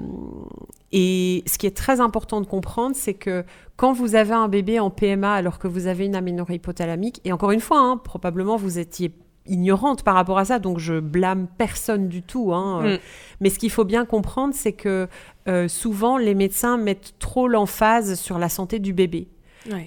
[0.91, 3.43] et ce qui est très important de comprendre, c'est que
[3.77, 7.33] quand vous avez un bébé en PMA alors que vous avez une aménorrhée hypothalamique, et
[7.33, 9.11] encore une fois, hein, probablement vous étiez
[9.47, 12.53] ignorante par rapport à ça, donc je blâme personne du tout.
[12.53, 12.97] Hein, hmm.
[13.39, 15.07] Mais ce qu'il faut bien comprendre, c'est que
[15.47, 19.29] euh, souvent les médecins mettent trop l'emphase sur la santé du bébé.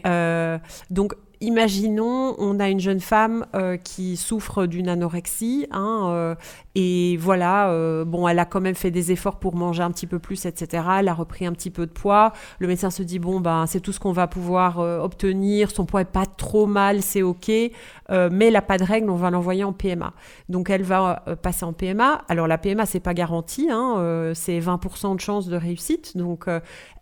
[0.06, 0.58] Euh,
[0.90, 6.34] donc, imaginons, on a une jeune femme euh, qui souffre d'une anorexie hein, euh,
[6.78, 10.06] Et voilà, euh, bon, elle a quand même fait des efforts pour manger un petit
[10.06, 10.84] peu plus, etc.
[10.98, 12.34] Elle a repris un petit peu de poids.
[12.58, 15.70] Le médecin se dit, bon, ben, c'est tout ce qu'on va pouvoir euh, obtenir.
[15.70, 17.48] Son poids est pas trop mal, c'est OK.
[17.48, 20.12] Euh, mais elle n'a pas de règles, on va l'envoyer en PMA.
[20.50, 22.26] Donc, elle va passer en PMA.
[22.28, 23.68] Alors, la PMA, c'est pas garanti.
[23.70, 26.14] Hein, c'est 20% de chance de réussite.
[26.14, 26.44] Donc,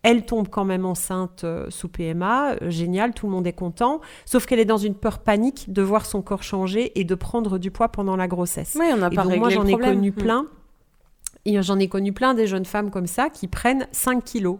[0.05, 2.57] elle tombe quand même enceinte sous PMA.
[2.69, 4.01] génial, tout le monde est content.
[4.25, 7.59] Sauf qu'elle est dans une peur panique de voir son corps changer et de prendre
[7.59, 8.77] du poids pendant la grossesse.
[8.79, 10.15] Oui, on n'a pas réglé j'en ai connu hmm.
[10.15, 10.47] plein.
[11.47, 14.59] Et j'en ai connu plein des jeunes femmes comme ça qui prennent 5 kilos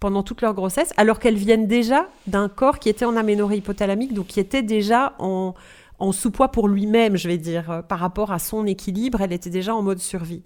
[0.00, 4.12] pendant toute leur grossesse, alors qu'elles viennent déjà d'un corps qui était en aménorrhée hypothalamique,
[4.12, 5.54] donc qui était déjà en,
[5.98, 9.50] en sous-poids pour lui-même, je vais dire, euh, par rapport à son équilibre, elle était
[9.50, 10.42] déjà en mode survie.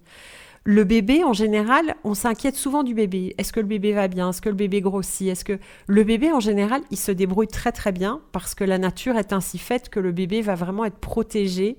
[0.65, 3.35] Le bébé, en général, on s'inquiète souvent du bébé.
[3.39, 4.29] Est-ce que le bébé va bien?
[4.29, 5.29] Est-ce que le bébé grossit?
[5.29, 8.77] Est-ce que le bébé, en général, il se débrouille très très bien parce que la
[8.77, 11.79] nature est ainsi faite que le bébé va vraiment être protégé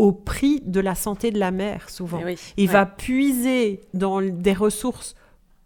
[0.00, 2.22] au prix de la santé de la mère, souvent.
[2.26, 5.14] Eh il va puiser dans des ressources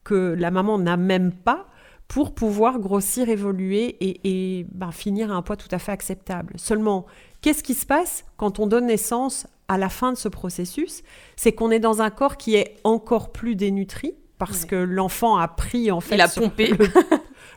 [0.02, 1.66] que la maman n'a même pas
[2.08, 6.54] pour pouvoir grossir, évoluer et, ben, finir à un poids tout à fait acceptable.
[6.56, 7.06] Seulement,
[7.42, 11.04] qu'est-ce qui se passe quand on donne naissance à la fin de ce processus?
[11.36, 15.46] C'est qu'on est dans un corps qui est encore plus dénutri parce que l'enfant a
[15.46, 16.16] pris en fait...
[16.16, 16.66] Il a pompé.
[16.66, 16.88] le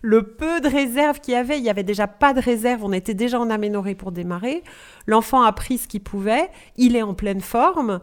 [0.01, 3.13] peu de réserve qu'il y avait, il n'y avait déjà pas de réserve, on était
[3.13, 4.63] déjà en aménorrhée pour démarrer.
[5.05, 7.99] L'enfant a pris ce qu'il pouvait, il est en pleine forme,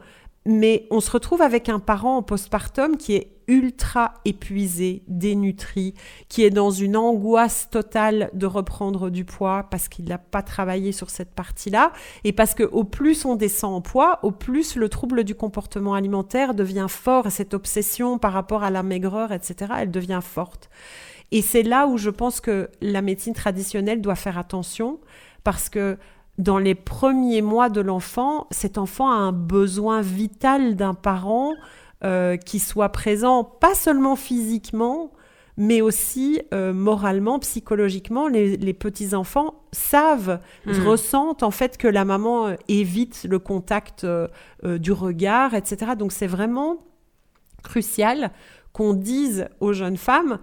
[0.47, 5.95] mais on se retrouve avec un parent en postpartum qui est ultra épuisé, dénutri,
[6.29, 10.93] qui est dans une angoisse totale de reprendre du poids parce qu'il n'a pas travaillé
[10.93, 11.93] sur cette partie-là
[12.25, 15.95] et parce que au plus on descend en poids, au plus le trouble du comportement
[15.95, 20.71] alimentaire devient fort et cette obsession par rapport à la maigreur, etc., elle devient forte.
[21.33, 25.01] Et c'est là où je pense que la médecine traditionnelle doit faire attention
[25.43, 25.99] parce que
[26.39, 31.53] dans les premiers mois de l'enfant, cet enfant a un besoin vital d'un parent
[32.03, 35.13] euh, qui soit présent, pas seulement physiquement,
[35.57, 38.27] mais aussi euh, moralement, psychologiquement.
[38.27, 40.87] Les, petits-enfants savent, hmm.
[40.87, 44.05] ressentent en fait que la maman euh, évite le contact
[44.65, 45.93] du regard, etc.
[45.97, 46.79] Donc c'est vraiment
[47.63, 48.33] crucial
[48.73, 50.41] qu'on dise aux jeunes femmes,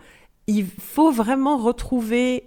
[0.51, 2.43] il faut vraiment retrouver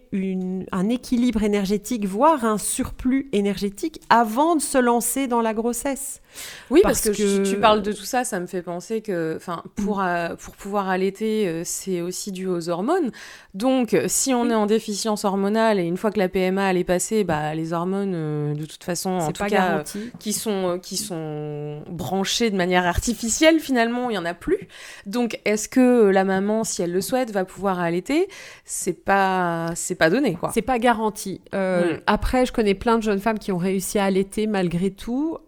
[0.72, 6.20] un équilibre énergétique, voire un surplus énergétique avant de se lancer dans la grossesse.
[6.70, 9.38] Oui, parce, que, tu parles de tout ça, ça me fait penser que
[9.76, 10.06] pour, mm.
[10.06, 13.10] euh, pour pouvoir allaiter, euh, c'est aussi dû aux hormones.
[13.52, 16.84] Donc, si on est en déficience hormonale et une fois que la PMA elle est
[16.84, 19.84] passée, bah, les hormones, euh, de toute façon, en tout cas,
[20.18, 24.68] qui, sont, qui sont branchées de manière artificielle, finalement, il n'y en a plus.
[25.06, 28.28] Donc, est-ce que la maman, si elle le souhaite, va pouvoir allaiter?
[28.64, 30.50] C'est pas, pas donné, quoi.
[30.52, 31.40] C'est pas garanti.
[31.52, 32.00] Mm.
[32.06, 35.38] Après, je connais plein de jeunes femmes qui ont réussi à allaiter malgré tout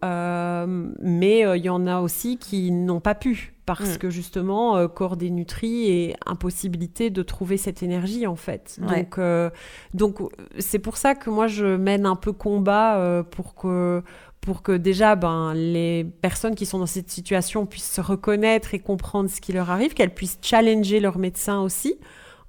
[0.99, 3.97] mais il euh, y en a aussi qui n'ont pas pu parce mm.
[3.97, 8.79] que justement, euh, corps dénutri et impossibilité de trouver cette énergie en fait.
[8.81, 9.49] Donc, euh,
[9.93, 10.19] donc
[10.59, 14.01] c'est pour ça que moi je mène un peu combat pour que
[14.39, 18.79] pour que déjà ben, les personnes qui sont dans cette situation puissent se reconnaître et
[18.79, 21.95] comprendre ce qui leur arrive, qu'elles puissent challenger leur médecin aussi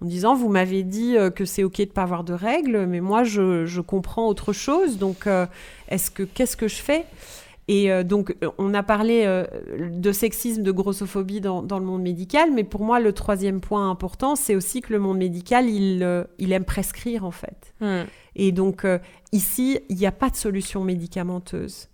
[0.01, 3.25] en disant vous m'avez dit que c'est ok de pas avoir de règles, mais moi
[3.25, 5.27] je, je comprends autre chose, donc
[5.88, 7.05] est-ce que qu'est-ce que je fais?
[7.69, 9.45] Et euh, donc, euh, on a parlé euh,
[9.79, 14.37] de sexisme, de grossophobie dans, le monde médical, mais pour moi, le troisième point important,
[14.37, 17.75] c'est aussi que le monde médical, il, il aime prescrire, en fait.
[17.81, 18.05] Hmm.
[18.37, 18.87] Et donc,
[19.33, 21.89] ici, il n'y a pas de solution médicamenteuse.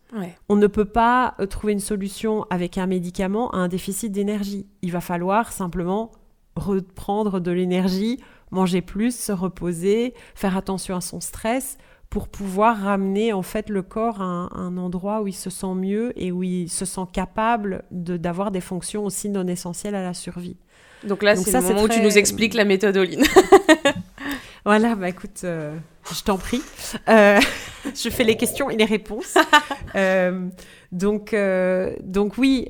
[0.48, 4.64] On ne peut pas trouver une solution avec un médicament à un déficit d'énergie.
[4.82, 6.12] Il va falloir simplement
[6.54, 8.20] reprendre de l'énergie,
[8.52, 11.78] manger plus, se reposer, faire attention à son stress
[12.14, 16.12] pour pouvoir ramener en fait le corps à un, endroit où il se sent mieux
[16.14, 20.56] et où il se sent capable d'avoir des fonctions aussi non essentielles à la survie.
[21.02, 23.24] Donc là, c'est le moment où tu nous expliques la méthode Oline.
[24.64, 25.76] voilà, bah écoute, euh,
[26.12, 26.62] je t'en prie.
[27.08, 27.40] Euh,
[27.84, 29.36] je fais les questions et les réponses.
[29.96, 30.48] Euh,
[30.92, 31.34] donc,
[32.04, 32.68] donc oui,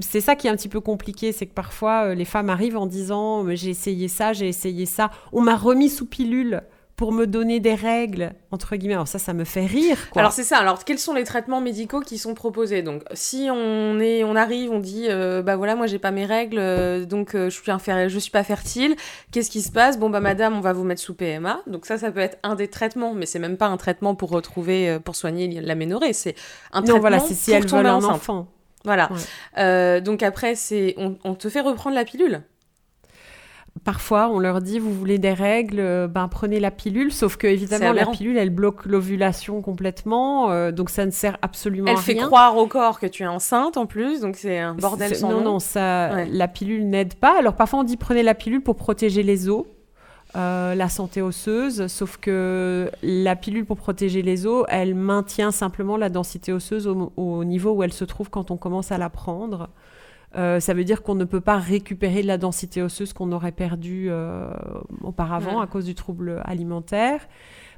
[0.00, 2.86] c'est ça qui est un petit peu compliqué, c'est que parfois les femmes arrivent en
[2.86, 6.62] disant j'ai essayé ça, j'ai essayé ça, on m'a remis sous pilule
[6.98, 8.94] pour me donner des règles, entre guillemets.
[8.94, 9.96] Alors ça, ça me fait rire.
[10.16, 10.58] Alors c'est ça.
[10.58, 12.82] Alors quels sont les traitements médicaux qui sont proposés?
[12.82, 16.26] Donc si on est, on arrive, on dit, euh, bah voilà, moi j'ai pas mes
[16.26, 18.96] règles, euh, donc euh, je suis je suis pas fertile.
[19.30, 19.96] Qu'est-ce qui se passe?
[19.96, 21.60] Bon bah madame, on va vous mettre sous PMA.
[21.68, 24.30] Donc ça, ça peut être un des traitements, mais c'est même pas un traitement pour
[24.30, 26.12] retrouver, pour soigner l'aménorrhée.
[26.12, 26.34] C'est
[26.72, 28.48] un traitement voilà, c'est si pour elle un enfant.
[28.84, 29.08] Voilà.
[30.00, 32.42] donc après, c'est, on te fait reprendre la pilule.
[33.84, 37.12] Parfois, on leur dit, vous voulez des règles, euh, ben prenez la pilule.
[37.12, 41.88] Sauf que évidemment, la pilule, elle bloque l'ovulation complètement, euh, donc ça ne sert absolument
[41.88, 41.98] à rien.
[41.98, 45.14] Elle fait croire au corps que tu es enceinte en plus, donc c'est un bordel
[45.14, 47.38] sans Non, non, ça, la pilule n'aide pas.
[47.38, 49.64] Alors parfois, on dit prenez la pilule pour protéger les os.
[50.36, 55.96] Euh, la santé osseuse, sauf que la pilule pour protéger les os, elle maintient simplement
[55.96, 59.70] la densité osseuse au niveau où elle se trouve quand on commence à la prendre.
[60.36, 63.52] Euh, ça veut dire qu'on ne peut pas récupérer de la densité osseuse qu'on aurait
[63.52, 64.50] perdue euh,
[65.02, 67.26] auparavant à cause du trouble alimentaire.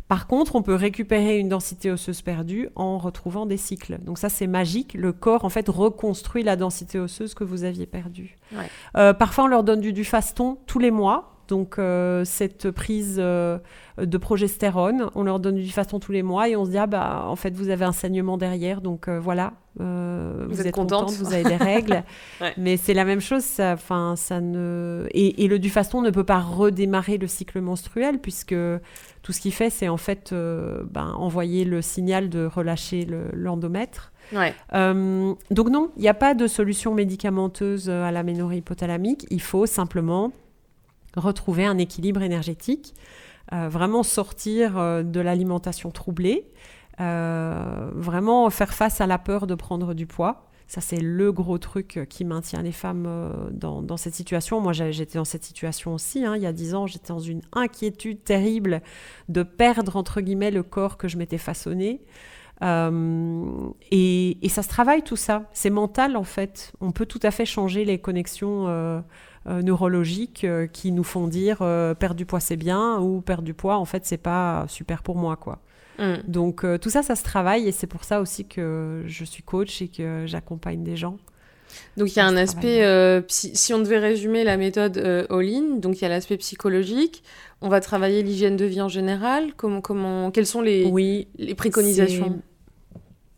[0.08, 3.98] Par contre, on peut récupérer une densité osseuse perdue en retrouvant des cycles.
[4.02, 4.94] Donc ça, c'est magique.
[4.94, 8.36] Le corps, en fait, reconstruit la densité osseuse que vous aviez perdue.
[8.96, 11.39] Euh, parfois, on leur donne du, du faston tous les mois.
[11.50, 11.78] Donc
[12.24, 16.70] cette prise de progestérone, on leur donne du faston tous les mois et on se
[16.70, 20.74] dit ah bah en fait vous avez un saignement derrière donc voilà euh, vous, êtes,
[20.74, 22.02] contente, vous avez des règles.
[22.56, 23.42] Mais c'est la même chose.
[23.42, 23.76] Ça,
[24.16, 25.06] ça ne...
[25.12, 28.54] et, le Dufaston ne peut pas redémarrer le cycle menstruel puisque
[29.22, 34.12] tout ce qu'il fait, c'est en fait euh, ben, envoyer le signal de relâcher l'endomètre.
[34.72, 39.26] Euh, donc non, il n'y a pas de solution médicamenteuse à la ménorrhée hypothalamique.
[39.30, 40.32] Il faut simplement
[41.16, 42.94] retrouver un équilibre énergétique,
[43.52, 46.46] vraiment sortir de l'alimentation troublée.
[47.00, 50.46] Euh, vraiment faire face à la peur de prendre du poids.
[50.66, 54.60] Ça, c'est le gros truc qui maintient les femmes euh, dans, cette situation.
[54.60, 56.24] Moi, j'étais dans cette situation aussi.
[56.24, 56.36] Hein.
[56.36, 58.82] Il y a dix ans, j'étais dans une inquiétude terrible
[59.28, 62.02] de perdre, entre guillemets, le corps que je m'étais façonné.
[62.62, 65.48] Euh, et, ça se travaille tout ça.
[65.52, 66.72] C'est mental en fait.
[66.80, 69.02] On peut tout à fait changer les connexions
[69.62, 71.58] neurologiques qui nous font dire
[71.98, 75.16] perdre du poids c'est bien ou perdre du poids en fait c'est pas super pour
[75.16, 75.60] moi quoi.
[76.00, 76.14] Mm.
[76.26, 79.42] Donc euh, tout ça, ça se travaille et c'est pour ça aussi que je suis
[79.42, 81.18] coach et que j'accompagne des gens.
[81.96, 85.76] Donc il y a un aspect, euh, si on devait résumer la méthode euh, all-in,
[85.76, 87.22] donc il y a l'aspect psychologique,
[87.60, 91.54] on va travailler l'hygiène de vie en général, comment, comment, quelles sont les, oui, les
[91.54, 92.40] préconisations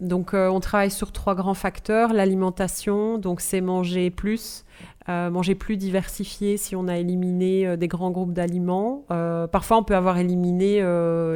[0.01, 4.65] donc on travaille sur trois grands facteurs, l'alimentation, donc c'est manger plus,
[5.09, 9.05] euh, manger plus diversifié si on a éliminé euh, des grands groupes d'aliments.
[9.11, 10.83] Euh, parfois, on peut avoir éliminé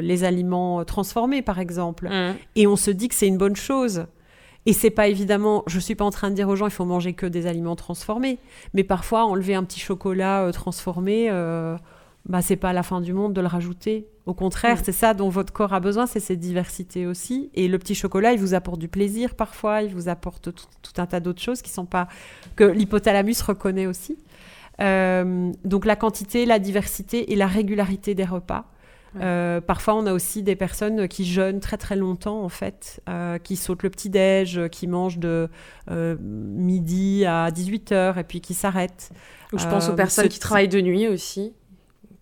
[0.03, 2.09] les aliments transformés, par exemple.
[2.09, 2.35] Mmh.
[2.57, 4.07] Et on se dit que c'est une bonne chose.
[4.67, 6.85] Et c'est pas évidemment, je suis pas en train de dire aux gens il faut
[6.85, 8.39] manger que des aliments transformés,
[8.75, 11.31] mais parfois enlever un petit chocolat transformé,
[12.29, 14.09] bah, c'est pas la fin du monde de le rajouter.
[14.27, 14.81] Au contraire, mm.
[14.85, 17.51] c'est ça dont votre corps a besoin, c'est cette diversité aussi.
[17.55, 20.67] Et le petit chocolat, il vous apporte du plaisir parfois, il vous apporte tout,
[20.97, 22.09] un tas d'autres choses qui sont pas
[22.57, 24.19] que l'hypothalamus reconnaît aussi.
[24.81, 28.67] Euh, donc la quantité, la diversité et la régularité des repas.
[29.19, 33.39] Euh, parfois, on a aussi des personnes qui jeûnent très très longtemps en fait, euh,
[33.39, 35.49] qui sautent le petit déj, qui mangent de
[35.89, 39.13] midi à 18h et puis qui s'arrêtent.
[39.57, 41.55] je pense aux personnes qui travaillent de nuit aussi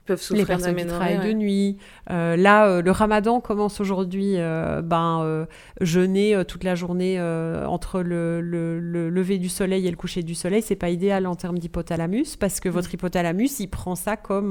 [0.05, 1.79] peuvent souffrir les personnes qui travaillent de nuit.
[2.11, 4.35] Euh, là, euh, le ramadan commence aujourd'hui.
[4.37, 5.47] Euh, ben,
[5.81, 10.77] jeûner toute la journée entre le, lever du soleil et le coucher du soleil, c'est
[10.77, 12.73] pas idéal en termes d'hypothalamus parce que mm.
[12.73, 14.51] votre hypothalamus, il prend ça comme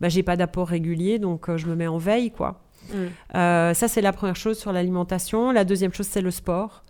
[0.00, 2.60] ben, j'ai pas d'apport régulier, donc je me mets en veille, quoi.
[2.92, 3.74] Mm.
[3.74, 5.52] ça, c'est la première chose sur l'alimentation.
[5.52, 6.82] La deuxième chose, c'est le sport.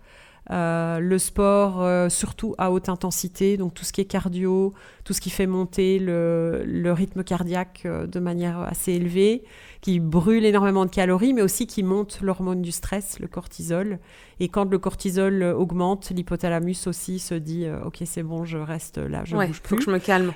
[0.51, 4.73] Euh, le sport, euh, surtout à haute intensité, donc tout ce qui est cardio,
[5.05, 9.43] tout ce qui fait monter le, rythme cardiaque euh, de manière assez élevée,
[9.79, 13.99] qui brûle énormément de calories, mais aussi qui monte l'hormone du stress, le cortisol.
[14.41, 19.23] Et quand le cortisol augmente, l'hypothalamus aussi se dit Ok, c'est bon, je reste là,
[19.23, 19.69] je bouge plus.
[19.69, 20.33] faut que je me calme.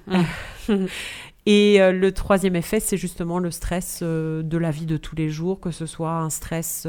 [1.48, 5.60] Et le troisième effet, c'est justement le stress de la vie de tous les jours,
[5.60, 6.88] que ce soit un stress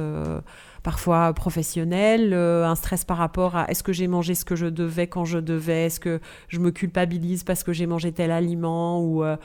[0.86, 4.66] parfois professionnel, euh, un stress par rapport à est-ce que j'ai mangé ce que je
[4.66, 9.02] devais quand je devais, est-ce que je me culpabilise parce que j'ai mangé tel aliment
[9.02, 9.36] ou, euh,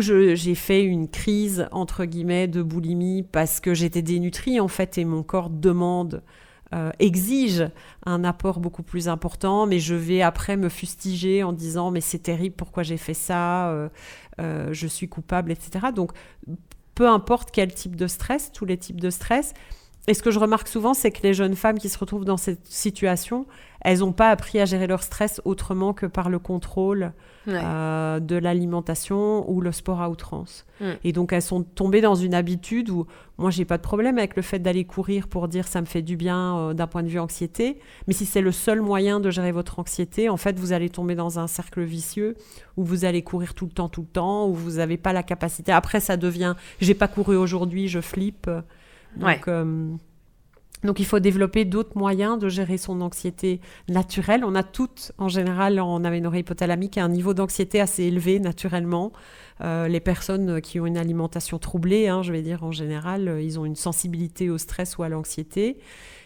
[0.00, 5.04] j'ai fait une crise entre guillemets de boulimie parce que j'étais dénutrie en fait et
[5.04, 6.22] mon corps demande
[6.74, 7.68] euh, exige
[8.06, 12.20] un apport beaucoup plus important, mais je vais après me fustiger en disant mais c'est
[12.20, 13.90] terrible, pourquoi j'ai fait ça,
[14.38, 15.88] je suis coupable, etc.
[15.94, 16.12] Donc
[16.94, 19.52] peu importe quel type de stress, tous les types de stress,
[20.06, 22.36] et ce que je remarque souvent, c'est que les jeunes femmes qui se retrouvent dans
[22.36, 23.46] cette situation,
[23.80, 27.12] elles n'ont pas appris à gérer leur stress autrement que par le contrôle
[27.48, 30.66] euh, de l'alimentation ou le sport à outrance.
[30.80, 30.84] Mm.
[31.04, 33.06] Et donc elles sont tombées dans une habitude où
[33.38, 36.02] moi j'ai pas de problème avec le fait d'aller courir pour dire ça me fait
[36.02, 37.78] du bien euh, d'un point de vue anxiété,
[38.08, 41.14] mais si c'est le seul moyen de gérer votre anxiété, en fait vous allez tomber
[41.14, 42.34] dans un cercle vicieux
[42.76, 45.22] où vous allez courir tout le temps, tout le temps, où vous n'avez pas la
[45.22, 45.70] capacité.
[45.70, 48.50] Après ça devient j'ai pas couru aujourd'hui, je flippe.
[49.16, 49.90] Donc, euh,
[50.84, 54.44] Donc il faut développer d'autres moyens de gérer son anxiété naturelle.
[54.44, 59.12] On a toutes, en général, en aménorrhée hypothalamique, un niveau d'anxiété assez élevé naturellement.
[59.62, 63.40] Euh, les personnes qui ont une alimentation troublée, hein, je vais dire en général, euh,
[63.40, 65.78] ils ont une sensibilité au stress ou à l'anxiété.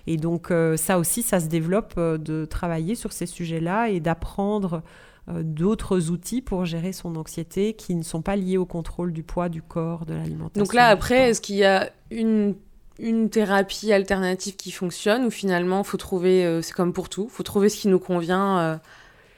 [0.06, 4.82] Et donc euh, ça aussi, ça se développe de travailler sur ces sujets-là et d'apprendre
[5.28, 9.48] d'autres outils pour gérer son anxiété qui ne sont pas liés au contrôle du poids,
[9.48, 10.64] du corps, de l'alimentation.
[10.64, 12.56] Donc là, après, est-ce qu'il y a une
[13.00, 17.42] une thérapie alternative qui fonctionne ou finalement faut trouver euh, c'est comme pour tout faut
[17.42, 18.76] trouver ce qui nous convient euh,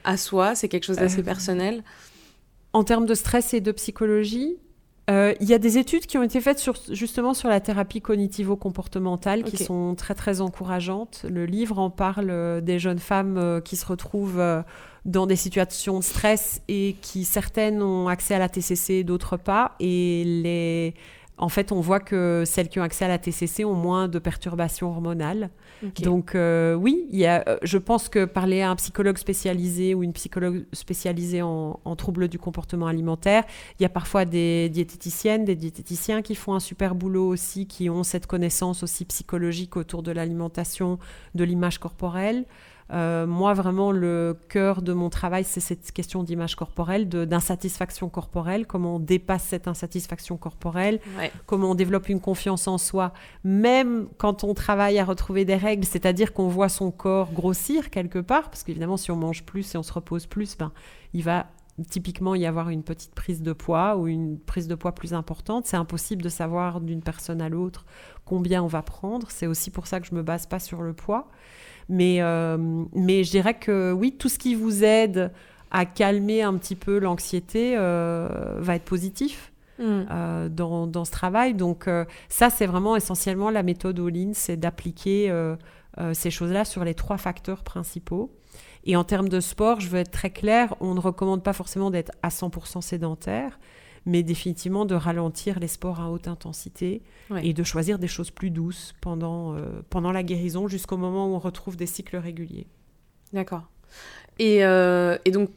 [0.03, 1.83] à soi c'est quelque chose d'assez euh, personnel
[2.73, 4.57] en termes de stress et de psychologie
[5.09, 9.43] il y a des études qui ont été faites sur, justement sur la thérapie cognitivo-comportementale
[9.43, 11.25] qui sont très très encourageantes.
[11.29, 14.41] Le livre en parle des jeunes femmes qui se retrouvent
[15.03, 19.75] dans des situations de stress et qui certaines ont accès à la TCC, d'autres pas.
[19.81, 20.93] Et les,
[21.37, 24.19] en fait, on voit que celles qui ont accès à la TCC ont moins de
[24.19, 25.49] perturbations hormonales.
[26.01, 29.95] Donc euh, oui, il y a, euh, je pense que parler à un psychologue spécialisé
[29.95, 33.43] ou une psychologue spécialisée en, troubles du comportement alimentaire,
[33.79, 37.89] il y a parfois des diététiciennes, des diététiciens qui font un super boulot aussi, qui
[37.89, 40.99] ont cette connaissance aussi psychologique autour de l'alimentation,
[41.35, 42.45] de l'image corporelle.
[42.91, 48.67] Euh, moi, vraiment, le cœur de mon travail, c'est cette question d'image corporelle, d'insatisfaction corporelle,
[48.67, 50.99] comment on dépasse cette insatisfaction corporelle,
[51.45, 53.13] comment on développe une confiance en soi,
[53.43, 58.19] même quand on travaille à retrouver des règles, c'est-à-dire qu'on voit son corps grossir quelque
[58.19, 60.71] part, parce qu'évidemment, si on mange plus et on se repose plus, ben,
[61.13, 61.47] il va
[61.89, 65.65] typiquement y avoir une petite prise de poids ou une prise de poids plus importante.
[65.65, 67.85] C'est impossible de savoir d'une personne à l'autre
[68.25, 69.31] combien on va prendre.
[69.31, 71.29] C'est aussi pour ça que je me base pas sur le poids.
[71.89, 72.57] Mais, euh,
[72.93, 75.31] mais je dirais que oui, tout ce qui vous aide
[75.71, 79.51] à calmer un petit peu l'anxiété euh, va être positif.
[79.79, 80.05] Mm.
[80.11, 81.55] Euh, dans, dans, ce travail.
[81.55, 81.89] Donc
[82.29, 85.33] ça, c'est vraiment essentiellement la méthode all c'est d'appliquer
[86.13, 88.31] ces choses-là sur les trois facteurs principaux.
[88.85, 91.89] Et en termes de sport, je veux être très claire, on ne recommande pas forcément
[91.89, 93.57] d'être à 100% sédentaire
[94.05, 97.01] mais définitivement de ralentir les sports à haute intensité
[97.41, 101.35] et de choisir des choses plus douces pendant, euh, pendant la guérison jusqu'au moment où
[101.35, 102.67] on retrouve des cycles réguliers.
[103.31, 103.63] D'accord.
[104.39, 105.49] Et, euh, et, donc,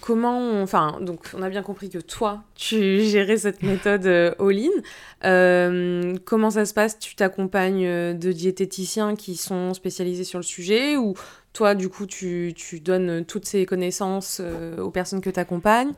[0.00, 0.62] comment on...
[0.62, 6.14] Enfin, donc, on a bien compris que toi, tu gérais cette méthode euh, all-in.
[6.24, 6.98] comment ça se passe?
[6.98, 11.14] Tu t'accompagnes de diététiciens qui sont spécialisés sur le sujet ou
[11.52, 14.40] toi, du coup, tu, tu donnes toutes ces connaissances
[14.78, 15.92] aux personnes que tu accompagnes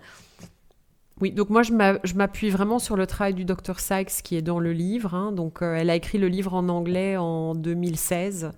[1.21, 4.61] oui, donc moi je m'appuie vraiment sur le travail du Dr Sykes qui est dans
[4.61, 5.14] le livre.
[5.14, 5.33] Hein.
[5.33, 8.53] Donc euh, elle a écrit le livre en anglais en 2016.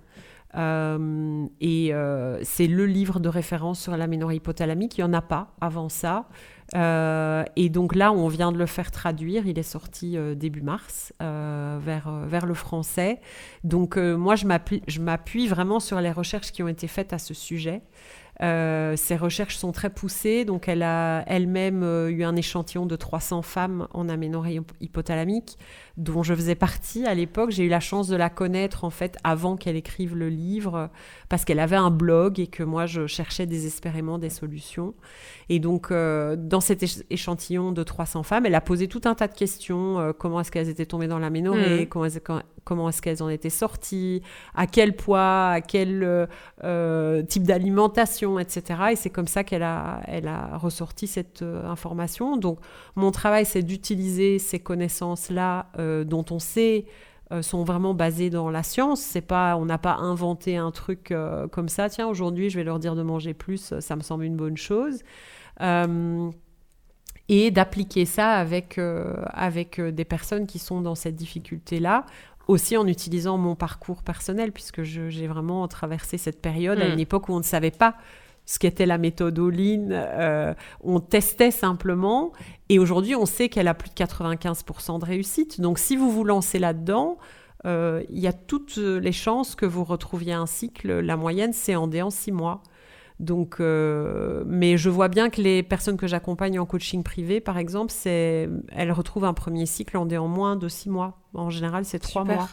[0.53, 4.97] Euh, et euh, c'est le livre de référence sur l'aménorrhée hypothalamique.
[4.97, 6.27] Il n'y en a pas avant ça.
[6.75, 9.47] et donc là, on vient de le faire traduire.
[9.47, 13.21] Il est sorti début mars vers, vers le français.
[13.63, 17.81] Donc moi, je m'appuie vraiment sur les recherches qui ont été faites à ce sujet.
[18.43, 22.95] Euh, ses recherches sont très poussées, donc elle a elle-même euh, eu un échantillon de
[22.95, 25.59] 300 femmes en aménorrhée hypothalamique,
[26.01, 27.51] dont je faisais partie à l'époque.
[27.51, 30.89] J'ai eu la chance de la connaître en fait avant qu'elle écrive le livre,
[31.29, 34.93] parce qu'elle avait un blog et que moi je cherchais désespérément des solutions.
[35.49, 39.27] Et donc euh, dans cet échantillon de 300 femmes, elle a posé tout un tas
[39.27, 40.13] de questions.
[40.17, 41.87] comment est-ce qu'elles étaient tombées dans l'aménorrhée mmh.
[41.87, 42.07] Comment,
[42.63, 44.21] comment est-ce qu'elles en étaient sorties,
[44.55, 46.25] à quel poids, à quel euh,
[46.63, 48.81] euh, type d'alimentation, etc.
[48.91, 52.37] Et c'est comme ça qu'elle a, elle a ressorti cette euh, information.
[52.37, 52.59] Donc
[52.95, 55.67] mon travail, c'est d'utiliser ces connaissances-là
[56.05, 56.85] dont on sait
[57.41, 58.99] sont vraiment basées dans la science.
[58.99, 61.13] C'est pas, on n'a pas inventé un truc
[61.51, 61.89] comme ça.
[61.89, 63.73] Tiens, aujourd'hui, je vais leur dire de manger plus.
[63.79, 64.99] Ça me semble une bonne chose
[67.29, 68.77] et d'appliquer ça avec,
[69.27, 72.05] avec des personnes qui sont dans cette difficulté-là
[72.47, 76.93] aussi en utilisant mon parcours personnel, puisque j'ai vraiment traversé cette période à hmm.
[76.93, 77.95] une époque où on ne savait pas
[78.45, 79.91] ce qu'était la méthode All-in.
[79.91, 82.31] Euh, on testait simplement.
[82.69, 85.61] Et aujourd'hui, on sait qu'elle a plus de 95% de réussite.
[85.61, 87.17] Donc, si vous vous lancez là-dedans,
[87.65, 90.99] euh, il y a toutes les chances que vous retrouviez un cycle.
[90.99, 92.63] La moyenne, c'est en dé en six mois.
[93.19, 97.59] Donc, euh, mais je vois bien que les personnes que j'accompagne en coaching privé, par
[97.59, 101.19] exemple, c'est, elles retrouvent un premier cycle en, en moins de six mois.
[101.35, 102.49] En général, c'est trois mois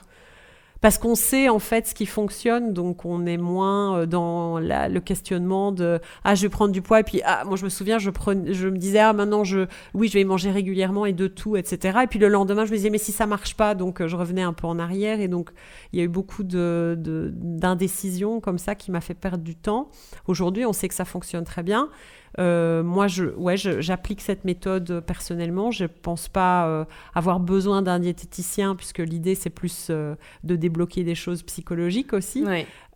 [0.80, 4.98] parce qu'on sait en fait ce qui fonctionne, donc on est moins euh, dans le
[5.00, 7.98] questionnement de ah je vais prendre du poids et puis ah moi je me souviens
[7.98, 8.10] je
[8.52, 12.00] je me disais ah maintenant je oui je vais manger régulièrement et de tout etc
[12.04, 14.16] et puis le lendemain je me disais mais si ça marche pas donc euh, je
[14.16, 15.50] revenais un peu en arrière et donc
[15.92, 19.90] il y a eu beaucoup de d'indécision comme ça qui m'a fait perdre du temps.
[20.26, 21.88] Aujourd'hui on sait que ça fonctionne très bien.
[22.38, 25.70] Euh, moi, je, ouais, j'applique cette méthode personnellement.
[25.70, 30.14] Je ne pense pas euh, avoir besoin d'un diététicien, puisque l'idée, c'est plus euh,
[30.44, 32.44] de débloquer des choses psychologiques aussi.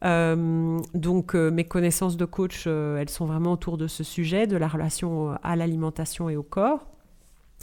[0.02, 5.36] donc, mes connaissances de coach, elles sont vraiment autour de ce sujet, de la relation
[5.42, 6.86] à l'alimentation et au corps.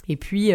[0.08, 0.52] Et puis,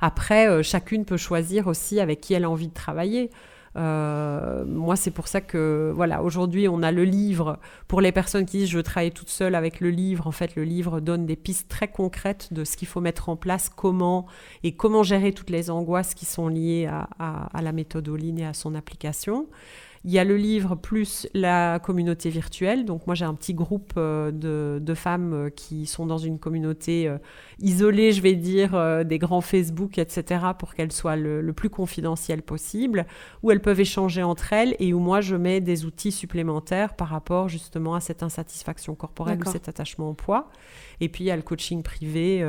[0.00, 3.30] après, chacune peut choisir aussi avec qui elle a envie de travailler.
[3.76, 7.58] Euh, moi, c'est pour ça que, voilà, aujourd'hui, on a le livre.
[7.88, 10.56] Pour les personnes qui disent je veux travailler toute seule avec le livre, en fait,
[10.56, 14.26] le livre donne des pistes très concrètes de ce qu'il faut mettre en place, comment
[14.62, 18.46] et comment gérer toutes les angoisses qui sont liées à, à la méthode Oline et
[18.46, 19.46] à son application.
[20.04, 22.84] Il y a le livre plus la communauté virtuelle.
[22.84, 24.32] Donc moi j'ai un petit groupe euh,
[24.80, 27.18] de, femmes euh, qui sont dans une communauté euh,
[27.60, 33.06] isolée, je vais dire, des grands Facebook, etc., pour qu'elles soient le, plus confidentielles possible,
[33.42, 37.08] où elles peuvent échanger entre elles et où moi je mets des outils supplémentaires par
[37.08, 40.48] rapport justement à cette insatisfaction corporelle ou cet attachement au poids.
[41.00, 42.44] Et puis il y a le coaching privé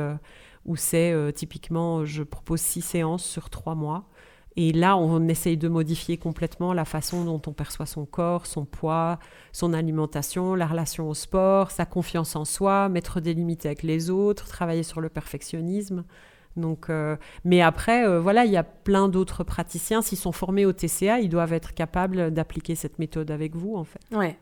[0.64, 4.08] où c'est typiquement, je propose six séances sur trois mois
[4.56, 8.64] et là, on essaye de modifier complètement la façon dont on perçoit son corps, son
[8.64, 9.18] poids,
[9.52, 14.10] son alimentation, la relation au sport, sa confiance en soi, mettre des limites avec les
[14.10, 16.04] autres, travailler sur le perfectionnisme.
[16.56, 20.02] Donc, euh, mais après, euh, voilà, il y a plein d'autres praticiens.
[20.02, 23.82] S'ils sont formés au TCA, ils doivent être capables d'appliquer cette méthode avec vous, en
[23.82, 24.00] fait.
[24.12, 24.38] Ouais.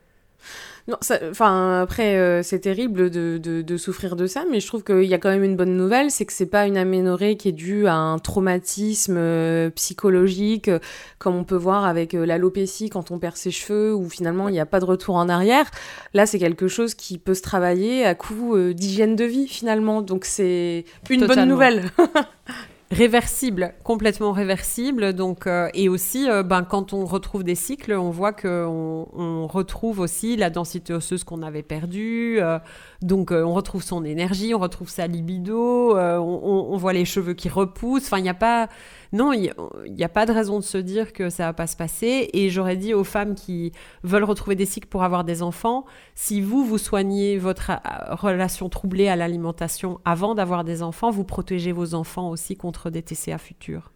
[0.88, 0.96] Non,
[1.30, 5.14] enfin après euh, c'est terrible de, de, souffrir de ça, mais je trouve qu'il y
[5.14, 7.86] a quand même une bonne nouvelle, c'est que c'est pas une aménorrhée qui est due
[7.86, 10.80] à un traumatisme euh, psychologique, euh,
[11.20, 14.60] comme on peut voir avec l'alopécie quand on perd ses cheveux, où finalement il n'y
[14.60, 15.70] a pas de retour en arrière.
[16.14, 20.24] Là c'est quelque chose qui peut se travailler à coup d'hygiène de vie finalement, donc
[20.24, 21.90] c'est une bonne nouvelle.
[22.92, 25.14] réversible, complètement réversible.
[25.14, 29.46] Donc, euh, et aussi, euh, ben, quand on retrouve des cycles, on voit qu'on on
[29.46, 32.36] retrouve aussi la densité osseuse qu'on avait perdue.
[32.40, 32.58] Euh,
[33.00, 37.48] donc, on retrouve son énergie, on retrouve sa libido, on, on, voit les cheveux qui
[37.48, 38.06] repoussent.
[38.06, 38.68] Enfin, il n'y a pas
[39.12, 39.52] non, il
[39.90, 42.30] n'y a, pas de raison de se dire que ça va pas se passer.
[42.32, 45.84] Et j'aurais dit aux femmes qui veulent retrouver des cycles pour avoir des enfants,
[46.14, 51.24] si vous, vous soignez votre euh, relation troublée à l'alimentation avant d'avoir des enfants, vous
[51.24, 53.92] protégez vos enfants aussi contre des TCA futurs.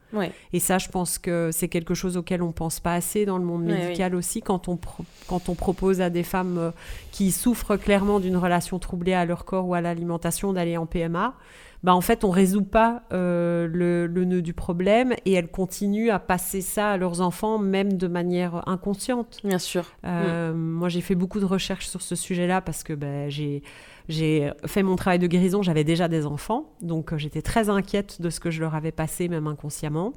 [0.53, 3.45] Et ça, je pense que c'est quelque chose auquel on pense pas assez dans le
[3.45, 4.79] monde médical aussi, quand on,
[5.27, 6.71] quand on propose à des femmes euh,
[7.13, 11.35] qui souffrent clairement d'une relation troublée à leur corps ou à l'alimentation d'aller en PMA.
[11.83, 16.19] Bah, en fait, on résout pas euh, le, nœud du problème et elles continuent à
[16.19, 19.41] passer ça à leurs enfants, même de manière inconsciente.
[19.45, 19.93] Bien sûr.
[20.05, 20.57] Euh, mm.
[20.57, 23.63] Moi, j'ai fait beaucoup de recherches sur ce sujet-là parce que bah, j'ai
[24.09, 28.23] j'ai fait mon travail de guérison, j'avais déjà des enfants, donc euh, j'étais très inquiète
[28.23, 30.13] de ce que je leur avais passé, même inconsciemment.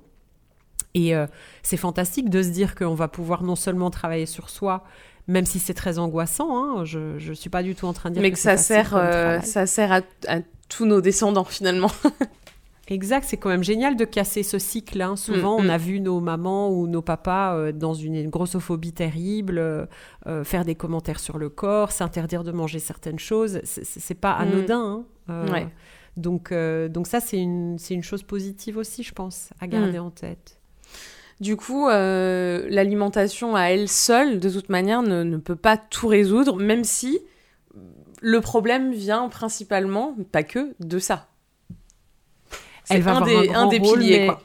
[0.96, 1.14] Et
[1.62, 4.84] c'est fantastique de se dire qu'on va pouvoir non seulement travailler sur soi,
[5.28, 8.16] même si c'est très angoissant, hein, je ne suis pas du tout en train de
[8.16, 8.90] dire Mais que, ça, sert,
[9.44, 10.40] ça sert à, à
[10.70, 11.92] tous nos descendants finalement.
[12.90, 15.02] Exact, c'est quand même génial de casser ce cycle.
[15.02, 15.16] Hein.
[15.16, 15.70] Souvent, mm, on mm.
[15.70, 19.86] a vu nos mamans ou nos papas euh, dans une, grossophobie terrible, euh,
[20.26, 23.62] euh, faire des commentaires sur le corps, s'interdire de manger certaines choses.
[23.64, 24.42] C'est pas mm.
[24.42, 25.06] anodin.
[25.28, 25.70] Hein.
[26.18, 30.60] donc, donc ça, c'est une, une, chose positive aussi, je pense, à garder en tête.
[31.40, 36.58] Du coup, l'alimentation à elle seule, de toute manière, ne, ne, peut pas tout résoudre,
[36.58, 37.20] même si
[38.22, 41.28] le problème vient principalement, pas que, de ça.
[42.90, 44.42] Elle va un, des, un, des piliers, quoi.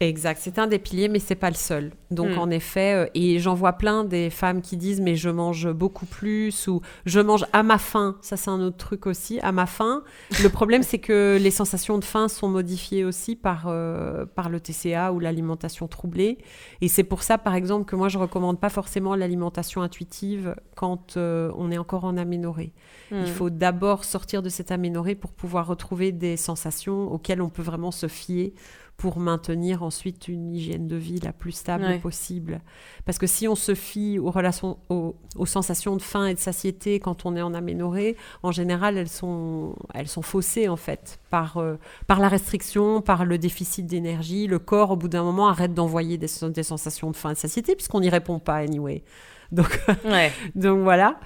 [0.00, 1.90] Exact, c'est un des piliers, mais c'est pas le seul.
[2.12, 2.38] Donc hmm.
[2.38, 6.06] en effet, euh, et j'en vois plein des femmes qui disent mais je mange beaucoup
[6.06, 8.16] plus ou je mange à ma faim.
[8.20, 10.04] Ça c'est un autre truc aussi, à ma faim.
[10.40, 14.60] Le problème c'est que les sensations de faim sont modifiées aussi par euh, par le
[14.60, 16.38] TCA ou l'alimentation troublée.
[16.80, 21.16] Et c'est pour ça par exemple que moi je recommande pas forcément l'alimentation intuitive quand
[21.16, 22.72] euh, on est encore en aménorrhée.
[23.10, 23.26] Il hmm.
[23.26, 27.90] faut d'abord sortir de cette aménorrhée pour pouvoir retrouver des sensations auxquelles on peut vraiment
[27.90, 28.54] se fier
[28.98, 32.60] pour maintenir ensuite une hygiène de vie la plus stable possible.
[33.06, 35.14] Parce que si on se fie aux, relations, aux,
[35.46, 39.76] sensations de faim et de satiété quand on est en aménorrhée, en général, elles sont,
[39.94, 41.76] elles sont faussées en fait par, euh,
[42.08, 44.48] par la restriction, par le déficit d'énergie.
[44.48, 47.38] Le corps, au bout d'un moment, arrête d'envoyer des, des sensations de faim et de
[47.38, 49.04] satiété puisqu'on n'y répond pas anyway.
[49.52, 49.80] Donc,
[50.54, 51.18] donc voilà.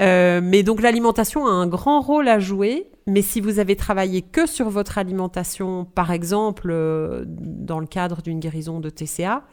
[0.00, 2.90] Euh, mais donc l'alimentation a un grand rôle à jouer.
[3.06, 8.20] Mais si vous avez travaillé que sur votre alimentation, par exemple euh, dans le cadre
[8.20, 9.44] d'une guérison de TCA,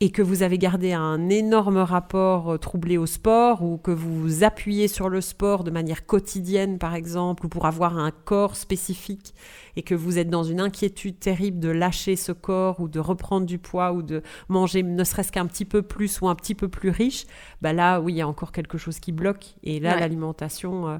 [0.00, 4.14] et que vous avez gardé un énorme rapport euh, troublé au sport ou que vous
[4.20, 8.54] vous appuyez sur le sport de manière quotidienne par exemple ou pour avoir un corps
[8.54, 9.34] spécifique
[9.74, 13.46] et que vous êtes dans une inquiétude terrible de lâcher ce corps ou de reprendre
[13.46, 16.68] du poids ou de manger ne serait-ce qu'un petit peu plus ou un petit peu
[16.68, 17.26] plus riche,
[17.60, 19.56] bah là oui il y a encore quelque chose qui bloque.
[19.64, 20.98] Et là l'alimentation euh,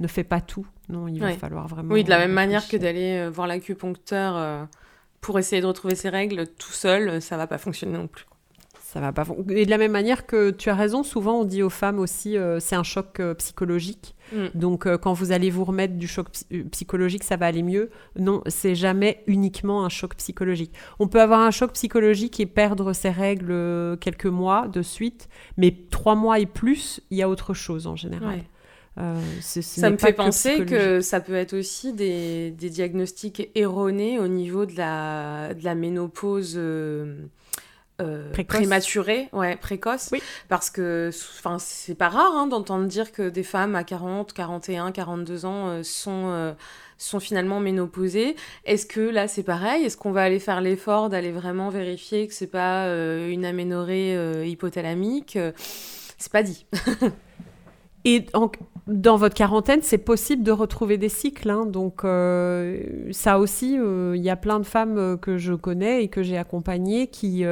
[0.00, 0.66] ne fait pas tout.
[0.88, 1.92] Non, il va falloir vraiment.
[1.92, 4.66] Oui, de la même manière que d'aller voir l'acupuncteur
[5.20, 8.24] pour essayer de retrouver ses règles tout seul, ça va pas fonctionner non plus
[8.92, 9.24] ça va pas.
[9.50, 12.36] Et de la même manière que tu as raison, souvent on dit aux femmes aussi,
[12.36, 14.16] euh, c'est un choc euh, psychologique.
[14.32, 14.46] Mm.
[14.54, 16.26] Donc euh, quand vous allez vous remettre du choc
[16.72, 17.90] psychologique, ça va aller mieux.
[18.18, 20.72] Non, c'est jamais uniquement un choc psychologique.
[20.98, 25.72] On peut avoir un choc psychologique et perdre ses règles quelques mois de suite, mais
[25.90, 28.42] trois mois et plus, il y a autre chose en général.
[29.40, 34.66] ça me fait penser que ça peut être aussi des, des, diagnostics erronés au niveau
[34.66, 37.14] de la, de la ménopause euh,
[38.46, 40.08] prématurée, ouais, précoce.
[40.12, 40.22] Oui.
[40.48, 41.10] Parce que
[41.58, 45.82] c'est pas rare hein, d'entendre dire que des femmes à 40, 41, 42 ans euh,
[45.82, 46.52] sont, euh,
[46.98, 48.36] sont finalement ménopausées.
[48.64, 49.84] Est-ce que là c'est pareil?
[49.84, 55.38] Est-ce qu'on va aller faire l'effort d'aller vraiment vérifier que c'est pas une aménorrhée hypothalamique?
[56.18, 56.66] C'est pas dit.
[58.04, 58.26] Et
[58.86, 61.50] dans votre quarantaine, c'est possible de retrouver des cycles.
[61.50, 61.66] Hein.
[61.66, 66.02] donc euh, ça aussi, euh, il y a plein de femmes euh, que je connais
[66.04, 67.44] et que j'ai accompagnées qui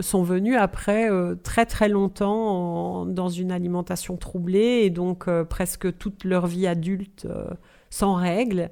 [0.00, 1.08] sont venues après
[1.42, 7.26] très très longtemps dans une alimentation troublée et donc presque toute leur vie adulte
[7.90, 8.70] sans règles.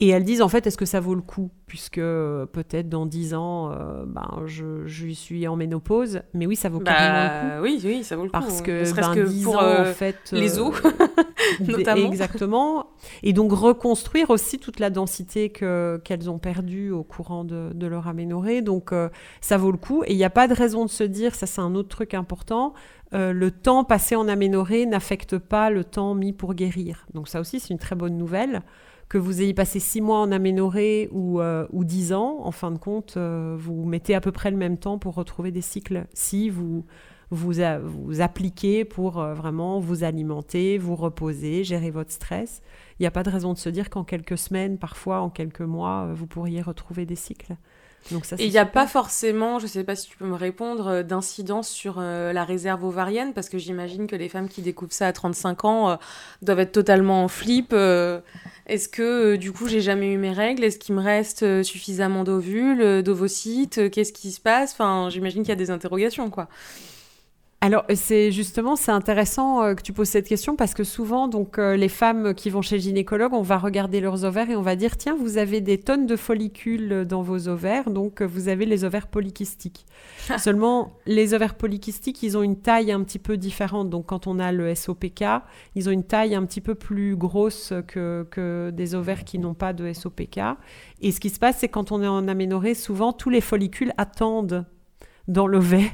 [0.00, 1.50] Et elles disent en fait, est-ce que ça vaut le coup?
[1.66, 6.22] Puisque euh, peut-être dans 10 ans, euh, ben, je, je, suis en ménopause.
[6.34, 7.64] Mais oui, ça vaut bah, carrément le coup.
[7.64, 8.32] Oui, oui, ça vaut le coup.
[8.38, 10.16] Parce que, ben, que 10 pour ans, en fait.
[10.30, 10.72] Les os,
[11.66, 12.06] notamment.
[12.06, 12.86] Exactement.
[13.24, 18.06] Et donc reconstruire aussi toute la densité qu'elles ont perdue au courant de, de leur
[18.06, 18.62] aménorrhée.
[18.62, 18.92] Donc
[19.40, 20.04] ça vaut le coup.
[20.06, 22.14] Et il n'y a pas de raison de se dire, ça c'est un autre truc
[22.14, 22.72] important,
[23.12, 27.04] le temps passé en aménorrhée n'affecte pas le temps mis pour guérir.
[27.14, 28.62] Donc ça aussi, c'est une très bonne nouvelle
[29.08, 32.70] que vous ayez passé six mois en aménorrhée ou, euh, ou dix ans, en fin
[32.70, 36.06] de compte, euh, vous mettez à peu près le même temps pour retrouver des cycles
[36.12, 36.84] si vous
[37.30, 37.60] vous,
[38.20, 42.62] appliquez pour euh, vraiment vous alimenter, vous reposer, gérer votre stress.
[42.98, 45.60] Il n'y a pas de raison de se dire qu'en quelques semaines, parfois en quelques
[45.60, 47.56] mois, vous pourriez retrouver des cycles.
[48.10, 50.24] Donc ça, et il n'y a pas forcément, je ne sais pas si tu peux
[50.24, 54.92] me répondre, d'incidence sur la réserve ovarienne, parce que j'imagine que les femmes qui découvrent
[54.92, 55.98] ça à 35 ans
[56.40, 57.74] doivent être totalement en flip.
[58.68, 60.62] Est-ce que euh, du coup j'ai jamais eu mes règles?
[60.62, 63.90] Est-ce qu'il me reste euh, suffisamment d'ovules, euh, d'ovocytes?
[63.90, 64.72] Qu'est-ce qui se passe?
[64.72, 66.48] Enfin, j'imagine qu'il y a des interrogations, quoi.
[67.60, 71.58] Alors c'est justement c'est intéressant euh, que tu poses cette question parce que souvent donc
[71.58, 74.62] euh, les femmes qui vont chez le gynécologue, on va regarder leurs ovaires et on
[74.62, 78.48] va dire tiens vous avez des tonnes de follicules dans vos ovaires donc euh, vous
[78.48, 79.86] avez les ovaires polykystiques.
[80.38, 83.90] Seulement les ovaires polykystiques ils ont une taille un petit peu différente.
[83.90, 85.24] Donc quand on a le SOPK
[85.74, 89.54] ils ont une taille un petit peu plus grosse que, que des ovaires qui n'ont
[89.54, 90.38] pas de SOPK
[91.00, 93.92] et ce qui se passe c'est quand on est en aménorrhée souvent tous les follicules
[93.96, 94.64] attendent
[95.28, 95.92] dans l'ovaire.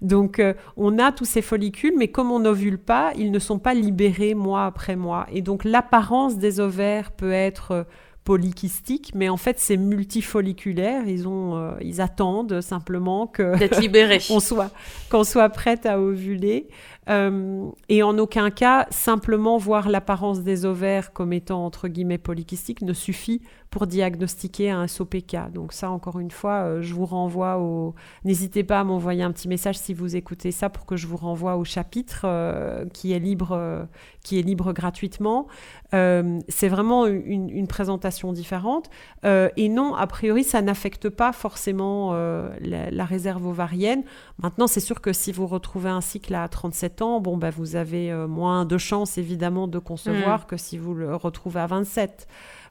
[0.00, 3.58] Donc, euh, on a tous ces follicules, mais comme on n'ovule pas, ils ne sont
[3.58, 5.26] pas libérés mois après mois.
[5.30, 7.84] Et donc, l'apparence des ovaires peut être euh,
[8.24, 11.06] polykystique, mais en fait, c'est multifolliculaire.
[11.06, 14.70] Ils, ont, euh, ils attendent simplement que d'être libérés, qu'on soit,
[15.10, 16.68] qu'on soit prête à ovuler.
[17.08, 22.82] Euh, et en aucun cas, simplement voir l'apparence des ovaires comme étant entre guillemets polykystiques
[22.82, 23.40] ne suffit
[23.70, 25.52] pour diagnostiquer un SOPK.
[25.52, 27.94] Donc ça, encore une fois, euh, je vous renvoie au...
[28.24, 31.16] N'hésitez pas à m'envoyer un petit message si vous écoutez ça pour que je vous
[31.16, 33.86] renvoie au chapitre euh, qui, est libre,
[34.22, 35.46] qui est libre gratuitement.
[35.92, 38.90] c'est vraiment une, présentation différente.
[39.24, 44.02] et non, a priori, ça n'affecte pas forcément la, la, réserve ovarienne.
[44.42, 48.10] Maintenant, c'est sûr que si vous retrouvez un cycle à 37 bon, bah, vous avez
[48.10, 50.44] euh, moins de chances évidemment de concevoir mm.
[50.46, 52.26] que si vous le retrouvez à 27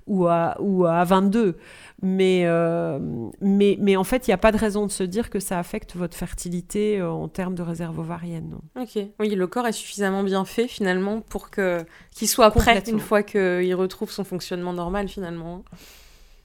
[0.09, 1.55] ou à, ou à 22.
[2.01, 2.99] Mais, euh,
[3.41, 5.59] mais, mais en fait, il n'y a pas de raison de se dire que ça
[5.59, 8.55] affecte votre fertilité euh, en termes de réserve ovarienne.
[8.79, 12.99] Ok, oui, le corps est suffisamment bien fait finalement pour que qu'il soit prêt une
[12.99, 15.63] fois qu'il retrouve son fonctionnement normal finalement.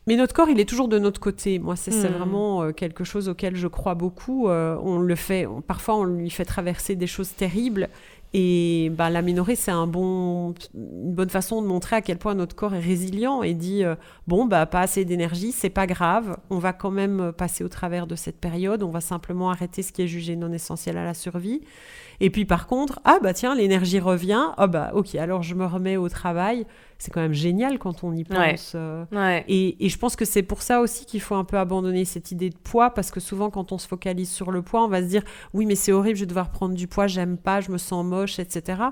[0.07, 1.59] Mais notre corps, il est toujours de notre côté.
[1.59, 2.13] Moi, c'est hmm.
[2.13, 4.49] vraiment euh, quelque chose auquel je crois beaucoup.
[4.49, 7.89] Euh, on le fait, parfois, on lui fait traverser des choses terribles.
[8.37, 12.57] Et bah, l'aménorrhée, c'est un bon, une bonne façon de montrer à quel point notre
[12.57, 13.95] corps est résilient et dit euh,
[14.27, 18.09] bon, bah, pas assez d'énergie, c'est pas grave, on va quand même passer au travers
[18.09, 21.15] de cette période, on va simplement arrêter ce qui est jugé non essentiel à la
[21.15, 21.61] survie.
[22.19, 25.65] Et puis par contre, ah bah tiens, l'énergie revient, ah bah ok, alors je me
[25.65, 26.67] remets au travail.
[26.99, 28.73] C'est quand même génial quand on y pense.
[28.75, 29.05] Euh.
[29.49, 32.31] Et, et, je pense que c'est pour ça aussi qu'il faut un peu abandonner cette
[32.31, 35.03] idée de poids, parce que souvent quand on se focalise sur le poids, on va
[35.03, 35.23] se dire
[35.53, 38.05] oui mais c'est horrible, je vais devoir prendre du poids, j'aime pas, je me sens
[38.05, 38.83] moche, etc.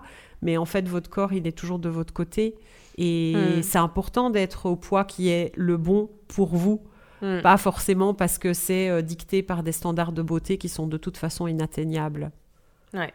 [0.43, 2.57] Mais en fait, votre corps, il est toujours de votre côté.
[2.99, 3.63] Et hmm.
[3.63, 6.83] c'est important d'être au poids qui est le bon pour vous.
[7.23, 7.41] Hmm.
[7.41, 10.97] Pas forcément parce que c'est euh, dicté par des standards de beauté qui sont de
[10.97, 12.33] toute façon inatteignables.
[12.93, 13.13] Ouais.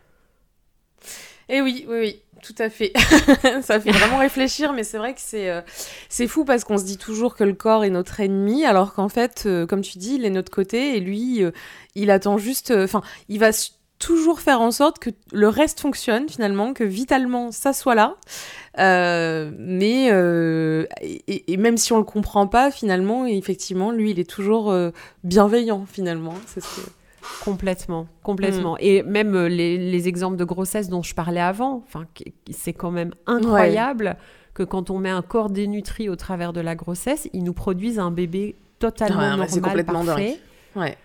[1.50, 2.22] Et oui, oui, oui.
[2.42, 2.94] Tout à fait.
[3.62, 5.62] ça fait vraiment réfléchir, mais c'est vrai que c'est euh,
[6.10, 9.10] c'est fou parce qu'on se dit toujours que le corps est notre ennemi, alors qu'en
[9.10, 11.52] fait, euh, comme tu dis, il est notre côté et lui, euh,
[11.96, 12.72] il attend juste.
[12.72, 13.50] Enfin, il va
[14.00, 18.16] toujours faire en sorte que le reste fonctionne finalement, que vitalement ça soit là.
[18.78, 20.08] mais
[21.28, 24.74] et, même si on le comprend pas, finalement, effectivement, lui, il est toujours
[25.24, 26.36] bienveillant finalement.
[26.46, 26.97] C'est ce que
[27.44, 28.74] Complètement, complètement.
[28.76, 28.82] Mm.
[28.82, 31.84] Et même euh, les, exemples de grossesse dont je parlais avant,
[32.52, 34.18] c'est quand même incroyable
[34.54, 38.00] que quand on met un corps dénutri au travers de la grossesse, il nous produise
[38.00, 40.40] un bébé totalement normal, parfait.
[40.76, 40.98] Ouais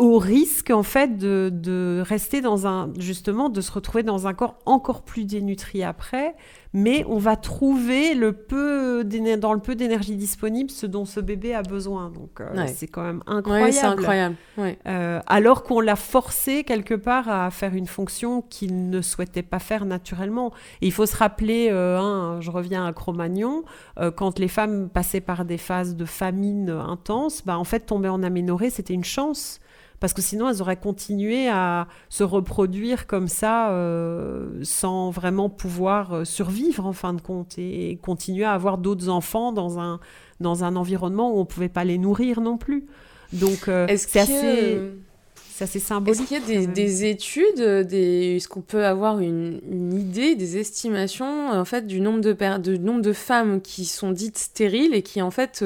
[0.00, 4.56] au risque en fait de, rester dans un justement de se retrouver dans un corps
[4.64, 6.34] encore plus dénutri après.
[6.72, 11.52] Mais on va trouver le peu dans le peu d'énergie disponible ce dont ce bébé
[11.52, 12.10] a besoin.
[12.10, 13.72] Donc euh, c'est quand même incroyable.
[13.72, 14.36] c'est incroyable.
[14.86, 19.58] Euh, alors qu'on l'a forcé quelque part à faire une fonction qu'il ne souhaitait pas
[19.58, 20.52] faire naturellement.
[20.80, 23.64] Et il faut se rappeler euh, hein, je reviens à Cro-Magnon
[24.16, 28.22] quand les femmes passaient par des phases de famine intense bah en fait tomber en
[28.22, 29.60] aménorrhée c'était une chance
[30.00, 36.14] parce que sinon elles auraient continué à se reproduire comme ça euh, sans vraiment pouvoir
[36.14, 40.00] euh, survivre en fin de compte et, continuer à avoir d'autres enfants dans un,
[40.40, 42.86] dans un environnement où on ne pouvait pas les nourrir non plus.
[43.34, 44.80] Donc euh, c'est assez...
[45.60, 46.20] assez symbolique.
[46.32, 48.36] Est-ce qu'il y a des, études, des...
[48.36, 52.78] est-ce qu'on peut avoir une, une, idée, des estimations en fait du nombre de, de,
[52.78, 55.62] nombre de femmes qui sont dites stériles et qui en fait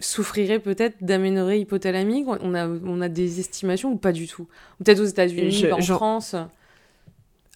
[0.00, 4.46] souffrirait peut-être d'aménorrhée hypothalamique on a, on a des estimations ou pas du tout?
[4.78, 6.36] Peut-être aux États-Unis, en France?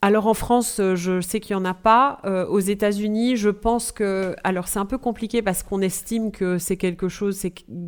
[0.05, 2.19] Alors en France, euh, je sais qu'il n'y en a pas.
[2.25, 4.35] Euh, aux États-Unis, je pense que...
[4.43, 7.41] Alors c'est un peu compliqué parce qu'on estime que c'est quelque chose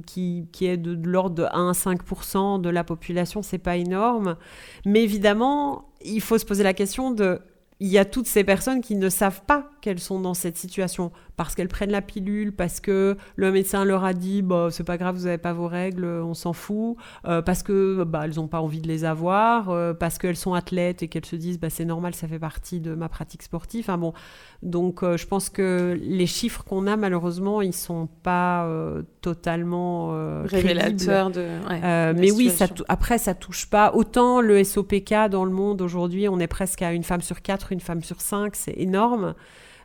[0.06, 3.76] qui, qui est de, de l'ordre de 1 à 5% de la population, c'est pas
[3.76, 4.36] énorme.
[4.86, 7.40] Mais évidemment, il faut se poser la question de
[7.80, 11.12] il y a toutes ces personnes qui ne savent pas qu'elles sont dans cette situation
[11.36, 14.96] parce qu'elles prennent la pilule, parce que le médecin leur a dit bah, c'est pas
[14.96, 16.96] grave, vous n'avez pas vos règles, on s'en fout,
[17.26, 20.54] euh, parce que bah, elles n'ont pas envie de les avoir, euh, parce qu'elles sont
[20.54, 23.84] athlètes et qu'elles se disent bah, c'est normal, ça fait partie de ma pratique sportive.
[23.84, 24.12] Enfin, bon,
[24.62, 28.68] donc euh, je pense que les chiffres qu'on a malheureusement ils sont pas
[29.20, 30.10] totalement
[30.44, 31.46] révélateurs de.
[32.12, 36.38] mais oui, ça après ça touche pas autant le SOPK dans le monde aujourd'hui, on
[36.38, 39.34] est presque à une femme sur quatre, une femme sur cinq, c'est énorme.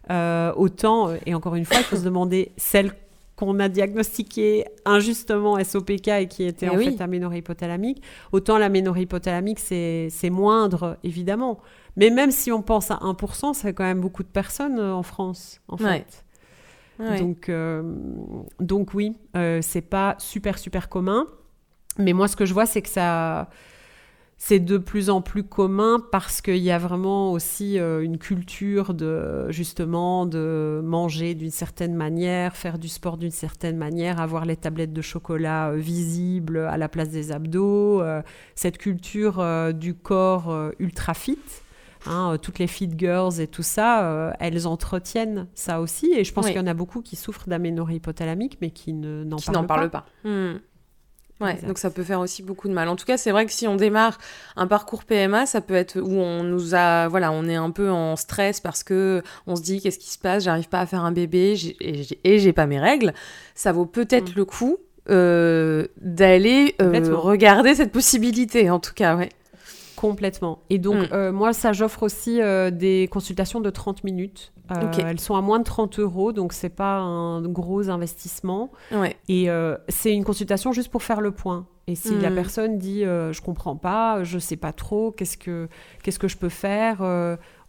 [0.09, 2.91] Euh, autant, euh, et encore une fois, il faut se demander celle
[3.35, 8.01] qu'on a diagnostiquée injustement SOPK et qui était eh en fait aménorrhée hypothalamique,
[8.31, 11.59] autant l'aménorrhée hypothalamique, c'est moindre, évidemment.
[11.95, 15.03] Mais même si on pense à 1%, c'est quand même beaucoup de personnes euh, en
[15.03, 16.25] France, en fait.
[16.99, 17.49] Donc,
[18.59, 19.15] donc oui,
[19.61, 21.27] c'est pas super, super commun.
[21.97, 23.49] Mais moi, ce que je vois, c'est que ça
[24.41, 28.93] c'est de plus en plus commun parce qu'il y a vraiment aussi euh, une culture
[28.93, 34.55] de justement de manger d'une certaine manière, faire du sport d'une certaine manière, avoir les
[34.55, 38.21] tablettes de chocolat euh, visibles à la place des abdos, euh,
[38.55, 41.37] cette culture du corps ultra fit.
[42.05, 46.13] Hein, toutes les fit girls et tout ça, elles entretiennent ça aussi.
[46.15, 49.37] Et je pense qu'il y en a beaucoup qui souffrent d'aménorrhée hypothalamique, mais qui n'en
[49.37, 50.05] parlent, parlent, pas.
[50.23, 50.59] Hmm.
[51.41, 52.89] Ouais, donc ça peut faire aussi beaucoup de mal.
[52.89, 54.17] En tout cas, c'est vrai que si on démarre
[54.57, 57.89] un parcours PMA, ça peut être où on nous a, voilà, on est un peu
[57.89, 61.05] en stress parce que on se dit qu'est-ce qui se passe, j'arrive pas à faire
[61.05, 63.13] un bébé et j'ai pas mes règles.
[63.55, 64.35] Ça vaut peut-être mm.
[64.35, 64.77] le coup
[65.09, 69.29] euh, d'aller euh, regarder cette possibilité, en tout cas, ouais.
[69.99, 70.59] Complètement.
[70.69, 71.13] Et donc, mm.
[71.13, 72.39] euh, moi, ça, j'offre aussi
[72.71, 76.69] des consultations de 30 minutes euh, elles sont à moins de 30 euros, donc c'est
[76.69, 78.71] pas un gros investissement.
[79.27, 81.67] Et euh, c'est une consultation juste pour faire le point.
[81.87, 82.35] Et si la hmm.
[82.35, 85.67] personne dit euh, je comprends pas, je sais pas trop, qu'est-ce que
[86.03, 86.99] qu'est-ce que je peux faire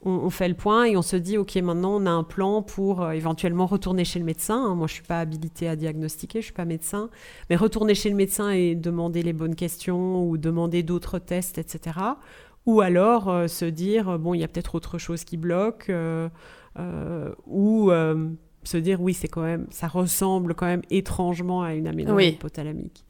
[0.03, 3.11] on, fait le point et on se dit ok maintenant on a un plan pour
[3.11, 4.57] éventuellement retourner chez le médecin.
[4.57, 4.75] Hein.
[4.75, 7.11] Moi je suis pas habilitée à diagnostiquer, je suis pas médecin,
[7.49, 11.99] mais retourner chez le médecin et demander les bonnes questions ou demander d'autres tests, etc.
[12.67, 15.91] Ou alors se dire bon il y a peut-être autre chose qui bloque.
[16.79, 18.29] Euh, ou euh,
[18.63, 23.05] se dire oui, c'est quand même, ça ressemble quand même étrangement à une aménorrhée hypothalamique.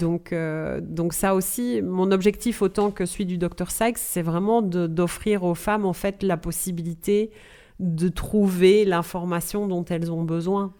[0.00, 4.60] Donc, euh, donc ça aussi, mon objectif autant que celui du docteur Sykes, c'est vraiment
[4.62, 7.30] d'offrir aux femmes en fait la possibilité
[7.80, 10.72] de trouver l'information dont elles ont besoin.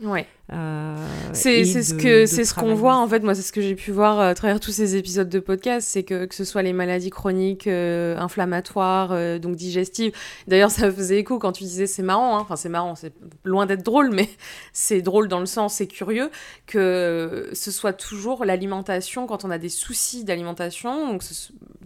[0.51, 0.96] Euh,
[1.32, 3.20] c'est ce que c'est ce qu'on voit en fait.
[3.20, 6.03] Moi, c'est ce que j'ai pu voir à travers tous ces épisodes de podcast, c'est
[6.03, 10.12] que que ce soit les maladies chroniques, inflammatoires, donc digestives.
[10.49, 12.36] D'ailleurs, ça faisait écho quand tu disais c'est marrant.
[12.36, 12.40] Hein.
[12.40, 13.12] Enfin, c'est marrant, c'est
[13.44, 14.28] loin d'être drôle, mais
[14.72, 16.30] c'est drôle dans le sens, c'est curieux
[16.66, 21.12] que ce soit toujours l'alimentation quand on a des soucis d'alimentation.
[21.12, 21.22] Donc,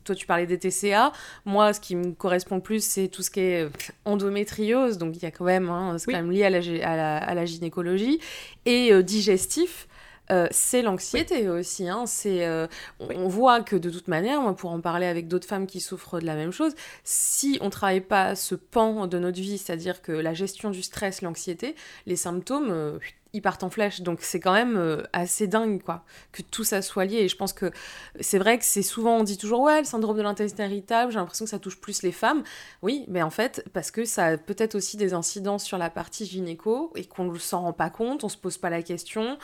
[0.04, 1.12] toi, tu parlais des TCA.
[1.44, 3.68] Moi, ce qui me correspond le plus, c'est tout ce qui est
[4.04, 4.98] endométriose.
[4.98, 7.44] Donc, il y a quand même, hein, c'est quand même lié à la, à la,
[7.44, 8.20] gynécologie.
[8.66, 9.88] Et euh, digestif.
[10.30, 11.88] Euh, c'est l'anxiété aussi.
[11.88, 12.06] Hein.
[12.06, 12.66] C'est, euh,
[13.00, 16.20] on, voit que de toute manière, moi, pour en parler avec d'autres femmes qui souffrent
[16.20, 20.00] de la même chose, si on ne travaille pas ce pan de notre vie, c'est-à-dire
[20.00, 21.74] que la gestion du stress, l'anxiété,
[22.06, 22.98] les symptômes,
[23.32, 24.00] ils partent en flèche.
[24.00, 27.18] Donc c'est quand même euh, assez dingue, quoi, que tout ça soit lié.
[27.18, 27.70] Et je pense que
[28.20, 31.18] c'est vrai que c'est souvent, on dit toujours, ouais, le syndrome de l'intestin irritable, j'ai
[31.18, 32.42] l'impression que ça touche plus les femmes.
[32.82, 36.26] Oui, mais en fait, parce que ça a peut-être aussi des incidences sur la partie
[36.26, 39.38] gynéco et qu'on ne s'en rend pas compte, on se pose pas la question.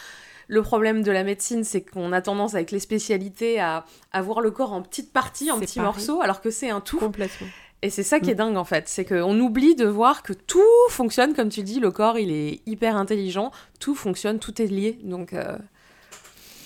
[0.49, 4.41] Le problème de la médecine, c'est qu'on a tendance avec les spécialités à, à voir
[4.41, 6.99] le corps en petites parties, en petits morceaux, alors que c'est un tout.
[6.99, 7.47] Complètement.
[7.83, 8.39] Et c'est ça qui est mm.
[8.39, 11.91] dingue en fait, c'est qu'on oublie de voir que tout fonctionne, comme tu dis, le
[11.91, 15.33] corps il est hyper intelligent, tout fonctionne, tout est lié, donc...
[15.33, 15.57] Euh,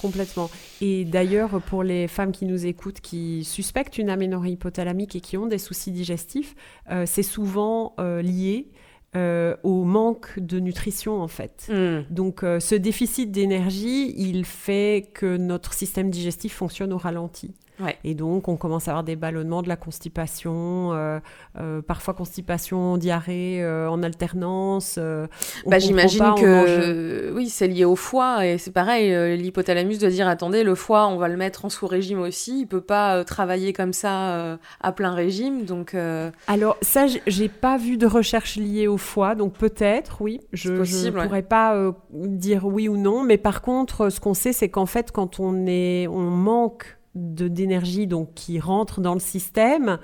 [0.00, 0.50] Complètement.
[0.80, 5.36] Et d'ailleurs, pour les femmes qui nous écoutent, qui suspectent une aménorrhée hypothalamique et qui
[5.36, 6.56] ont des soucis digestifs,
[6.90, 8.66] euh, c'est souvent euh, lié
[9.14, 11.68] au manque de nutrition en fait.
[11.70, 12.12] Mm.
[12.12, 17.54] Donc ce déficit d'énergie, il fait que notre système digestif fonctionne au ralenti.
[18.04, 21.20] Et donc, on commence à avoir des ballonnements, de la constipation, euh,
[21.58, 24.98] euh, parfois constipation, diarrhée euh, en alternance.
[25.66, 29.36] bah, J'imagine que oui, c'est lié au foie et c'est pareil.
[29.36, 32.60] L'hypothalamus doit dire attendez, le foie, on va le mettre en sous-régime aussi.
[32.60, 35.64] Il peut pas travailler comme ça à plein régime.
[35.64, 35.96] Donc,
[36.46, 40.40] Alors, ça, j'ai pas vu de recherche liée au foie, donc peut-être, oui.
[40.52, 44.68] Je ne pourrais pas dire oui ou non, mais par contre, ce qu'on sait, c'est
[44.68, 49.98] qu'en fait, quand on, est, on manque d'énergie donc qui rentre dans le système,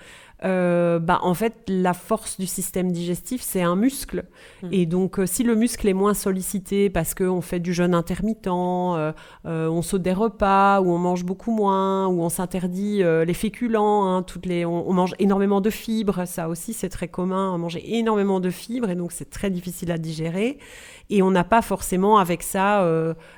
[0.45, 4.25] euh, bah, en fait, la force du système digestif, c'est un muscle.
[4.63, 4.69] Hmm.
[4.71, 8.47] Et donc, euh, si le muscle est moins sollicité parce qu'on fait du jeûne intermittent,
[8.47, 9.13] euh,
[9.45, 14.23] on saute des repas, ou on mange beaucoup moins, ou on s'interdit les féculents, hein,
[14.23, 18.51] toutes les, on, mange énormément de fibres, ça aussi c'est très commun, manger énormément de
[18.51, 20.59] fibres, et donc c'est très difficile à digérer.
[21.11, 22.87] Et on n'a pas forcément avec ça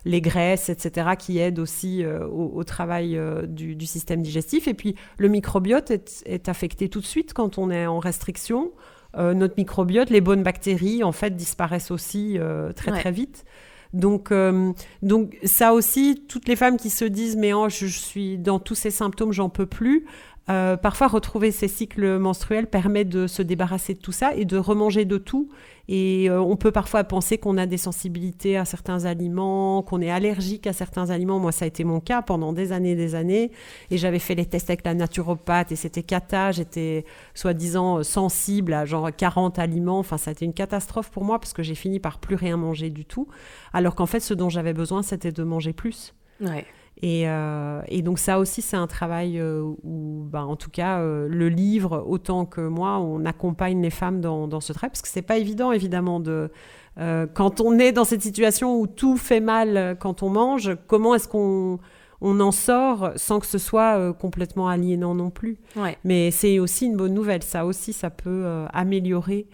[0.04, 4.66] les graisses, etc., qui aident aussi au, travail du, système digestif.
[4.66, 8.72] Et puis, le microbiote est, est affecté tout de suite quand on est en restriction.
[9.16, 13.44] Euh, notre microbiote, les bonnes bactéries, en fait, disparaissent aussi euh, très très vite.
[13.92, 18.38] Donc, euh, donc ça aussi, toutes les femmes qui se disent mais oh, je, suis
[18.38, 20.06] dans tous ces symptômes, j'en peux plus.
[20.76, 25.04] Parfois, retrouver ces cycles menstruels permet de se débarrasser de tout ça et de remanger
[25.04, 25.48] de tout
[25.92, 30.10] et euh, on peut parfois penser qu'on a des sensibilités à certains aliments, qu'on est
[30.10, 31.40] allergique à certains aliments.
[31.40, 33.50] Moi, ça a été mon cas pendant des années et des années.
[33.90, 36.52] Et j'avais fait les tests avec la naturopathe et c'était cata.
[36.52, 39.98] J'étais soi-disant sensible à genre 40 aliments.
[39.98, 42.56] Enfin, ça a été une catastrophe pour moi parce que j'ai fini par plus rien
[42.56, 43.26] manger du tout.
[43.72, 46.14] Alors qu'en fait, ce dont j'avais besoin, c'était de manger plus.
[46.40, 46.66] Ouais.
[47.02, 51.28] Euh, et, donc ça aussi, c'est un travail euh, où, bah, en tout cas, euh,
[51.28, 55.22] le livre, autant que moi, on accompagne les femmes dans, ce travail, parce que c'est
[55.22, 56.50] pas évident, évidemment, de
[57.32, 61.28] quand on est dans cette situation où tout fait mal quand on mange, comment est-ce
[61.28, 61.78] qu'on
[62.20, 65.56] on en sort sans que ce soit complètement aliénant non plus.
[66.04, 67.42] Mais c'est aussi une bonne nouvelle.
[67.42, 68.44] Ça aussi, ça peut
[68.74, 69.46] améliorer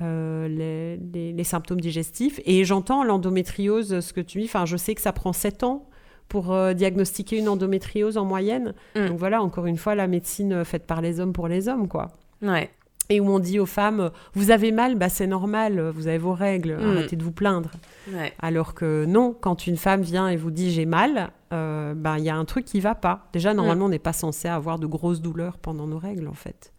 [0.00, 2.38] les, les, symptômes digestifs.
[2.44, 4.44] Et j'entends l'endométriose, ce que tu dis.
[4.44, 5.88] Enfin, je sais que ça prend 7 ans
[6.32, 8.72] pour euh, diagnostiquer une endométriose en moyenne.
[8.96, 9.08] Mm.
[9.08, 11.88] Donc voilà, encore une fois, la médecine euh, faite par les hommes pour les hommes,
[11.88, 12.08] quoi.
[12.40, 12.70] Ouais.
[13.10, 16.32] Et où on dit aux femmes, vous avez mal, bah c'est normal, vous avez vos
[16.32, 16.90] règles, mm.
[16.90, 17.70] arrêtez de vous plaindre.
[18.10, 18.32] Ouais.
[18.40, 22.24] Alors que non, quand une femme vient et vous dit j'ai mal, euh, bah, il
[22.24, 23.26] y a un truc qui va pas.
[23.34, 23.88] Déjà, normalement, mm.
[23.88, 26.71] on n'est pas censé avoir de grosses douleurs pendant nos règles, en fait.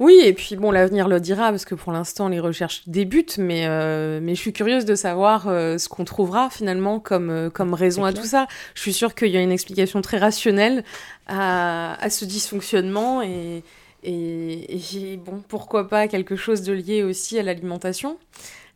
[0.00, 3.66] Oui, et puis bon, l'avenir le dira, parce que pour l'instant, les recherches débutent, mais,
[3.66, 7.74] euh, mais je suis curieuse de savoir euh, ce qu'on trouvera finalement comme, euh, comme
[7.74, 8.46] raison à tout ça.
[8.74, 10.84] Je suis sûre qu'il y a une explication très rationnelle
[11.26, 13.62] à, à ce dysfonctionnement, et,
[14.04, 18.18] et, bon, pourquoi pas quelque chose de lié aussi à l'alimentation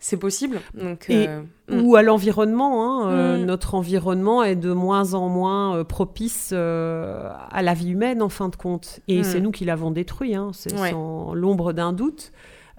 [0.02, 0.60] c'est possible.
[0.74, 1.42] Donc, euh.
[1.70, 2.82] Ou à l'environnement.
[2.82, 3.44] Hein, euh, hmm.
[3.44, 8.48] Notre environnement est de moins en moins euh, propice à la vie humaine, en fin
[8.48, 8.98] de compte.
[9.06, 9.24] Et hmm.
[9.24, 12.32] c'est nous qui l'avons détruit, hein, c'est sans l'ombre d'un doute.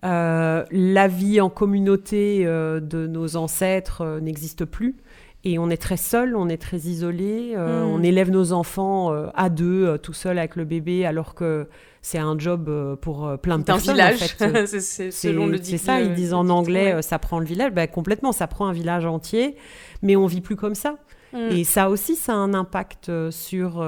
[0.04, 4.98] la vie en communauté de nos ancêtres n'existe plus.
[5.46, 7.60] Et on est très seul, on est très isolé, mm.
[7.60, 11.68] on élève nos enfants à deux, tout seul avec le bébé, alors que
[12.02, 12.72] c'est un job
[13.02, 14.00] pour plein de personnes.
[14.00, 14.36] un village,
[14.80, 17.72] c'est selon le C'est ça, ils disent en anglais, ça prend le village.
[17.74, 19.58] Ben, complètement, ça prend un village entier,
[20.02, 20.96] mais on vit plus comme ça.
[21.34, 21.38] Mm.
[21.52, 23.84] Et ça aussi, ça a un impact sur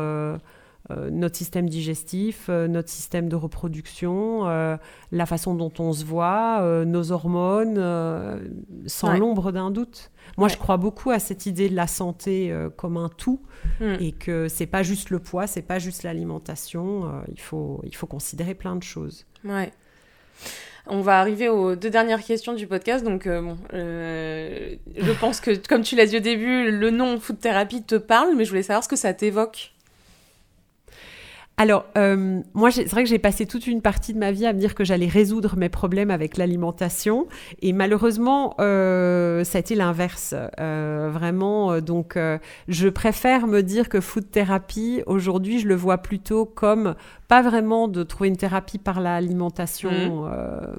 [0.89, 4.43] euh, euh, notre système digestif, euh, notre système de reproduction,
[5.11, 7.79] la façon dont on se voit, nos hormones,
[8.85, 10.11] sans l'ombre d'un doute.
[10.37, 13.41] Moi, je crois beaucoup à cette idée de la santé comme un tout
[13.79, 13.95] mm.
[13.99, 17.11] et que c'est pas juste le poids, c'est pas juste l'alimentation.
[17.31, 19.25] il faut il faut considérer plein de choses.
[19.43, 19.71] Ouais.
[20.87, 23.03] On va arriver aux deux dernières questions du podcast.
[23.03, 27.19] Donc, euh, bon, euh, je pense que, comme tu l'as dit au début, le nom
[27.19, 29.73] food thérapie te parle, mais je voulais savoir ce que ça t'évoque.
[31.57, 34.51] Alors, euh, moi, c'est vrai que j'ai passé toute une partie de ma vie à
[34.51, 37.27] me dire que j'allais résoudre mes problèmes avec l'alimentation.
[37.61, 40.35] Et malheureusement, euh, ça a été l'inverse.
[40.59, 42.19] Euh, vraiment, donc,
[42.67, 46.95] je préfère me dire que food thérapie, aujourd'hui, je le vois plutôt comme
[47.27, 50.75] pas vraiment de trouver une thérapie par l'alimentation, mmh.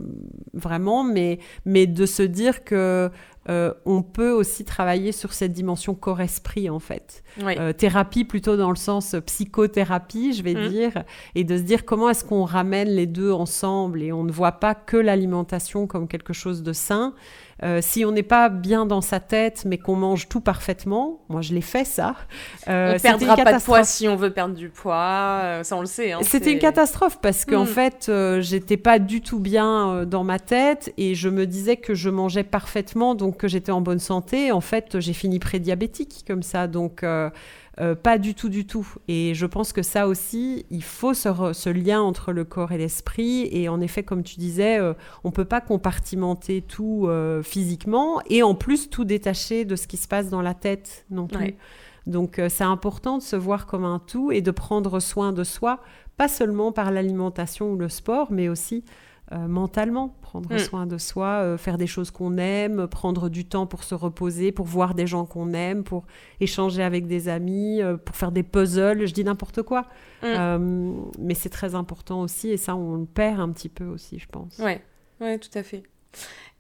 [0.55, 3.11] vraiment, mais, mais de se dire que
[3.49, 7.23] euh, on peut aussi travailler sur cette dimension corps-esprit, en fait.
[7.41, 10.69] Euh, thérapie plutôt dans le sens psychothérapie, je vais mmh.
[10.69, 14.33] dire, et de se dire comment est-ce qu'on ramène les deux ensemble et on ne
[14.33, 17.15] voit pas que l'alimentation comme quelque chose de sain,
[17.63, 21.41] euh, si on n'est pas bien dans sa tête, mais qu'on mange tout parfaitement, moi
[21.41, 22.15] je l'ai fait ça.
[22.69, 25.81] Euh, on perdra pas de poids si on veut perdre du poids, euh, ça on
[25.81, 26.13] le sait.
[26.13, 27.69] Hein, C'était une catastrophe parce qu'en mm.
[27.69, 31.95] fait, euh, j'étais pas du tout bien dans ma tête et je me disais que
[31.95, 34.53] je mangeais parfaitement, donc que j'étais en bonne santé.
[34.53, 37.05] En fait, j'ai fini prédiabétique comme ça, donc
[37.79, 38.89] euh, pas du tout, du tout.
[39.07, 43.49] Et je pense que ça aussi, il faut ce, lien entre le corps et l'esprit.
[43.53, 48.21] Et en effet, comme tu disais, euh, on ne peut pas compartimenter tout euh, physiquement
[48.31, 51.55] et en plus tout détacher de ce qui se passe dans la tête non plus.
[52.07, 55.81] Donc c'est important de se voir comme un tout et de prendre soin de soi,
[56.17, 58.85] pas seulement par l'alimentation ou le sport, mais aussi
[59.33, 60.59] euh, mentalement, prendre mm.
[60.61, 64.53] soin de soi, euh, faire des choses qu'on aime, prendre du temps pour se reposer,
[64.53, 66.05] pour voir des gens qu'on aime, pour
[66.39, 69.87] échanger avec des amis, euh, pour faire des puzzles, je dis n'importe quoi.
[70.23, 71.11] Mm.
[71.19, 74.27] mais c'est très important aussi et ça, on le perd un petit peu aussi, je
[74.29, 74.59] pense.
[74.59, 74.81] Ouais,
[75.21, 75.83] ouais tout à fait.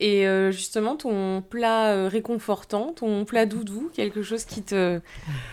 [0.00, 5.00] Et justement, ton plat réconfortant, ton plat doudou, quelque chose qui te,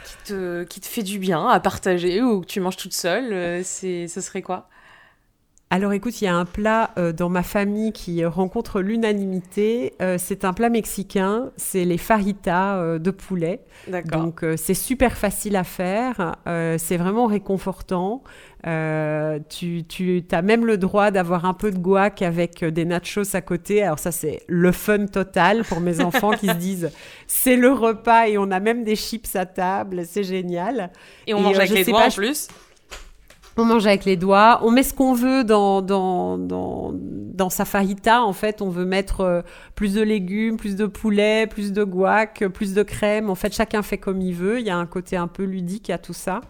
[0.03, 3.64] qui te, qui te fait du bien à partager ou que tu manges toute seule,
[3.64, 4.68] c'est, ce serait quoi?
[5.74, 9.95] Alors écoute, il y a un plat euh, dans ma famille qui rencontre l'unanimité.
[10.03, 13.59] Euh, c'est un plat mexicain, c'est les fajitas euh, de poulet.
[14.05, 16.36] Donc c'est super facile à faire,
[16.78, 18.21] c'est vraiment réconfortant.
[18.63, 23.41] tu, tu as même le droit d'avoir un peu de guac avec des nachos à
[23.41, 23.82] côté.
[23.82, 26.91] Alors ça c'est le fun total pour mes enfants qui se disent
[27.26, 30.91] c'est le repas et on a même des chips à table, c'est génial.
[31.26, 32.47] Et on mange avec les doigts en plus
[33.58, 37.66] on mange avec les doigts, on met ce qu'on veut dans, dans, dans, dans, sa
[37.66, 38.24] fajita.
[38.24, 39.41] En fait, on veut mettre euh,
[39.76, 43.30] plus de légumes, plus de poulet, plus de guac, plus de crème.
[43.30, 44.60] En fait, chacun fait comme il veut.
[44.60, 46.41] Il y a un côté un peu ludique à tout ça.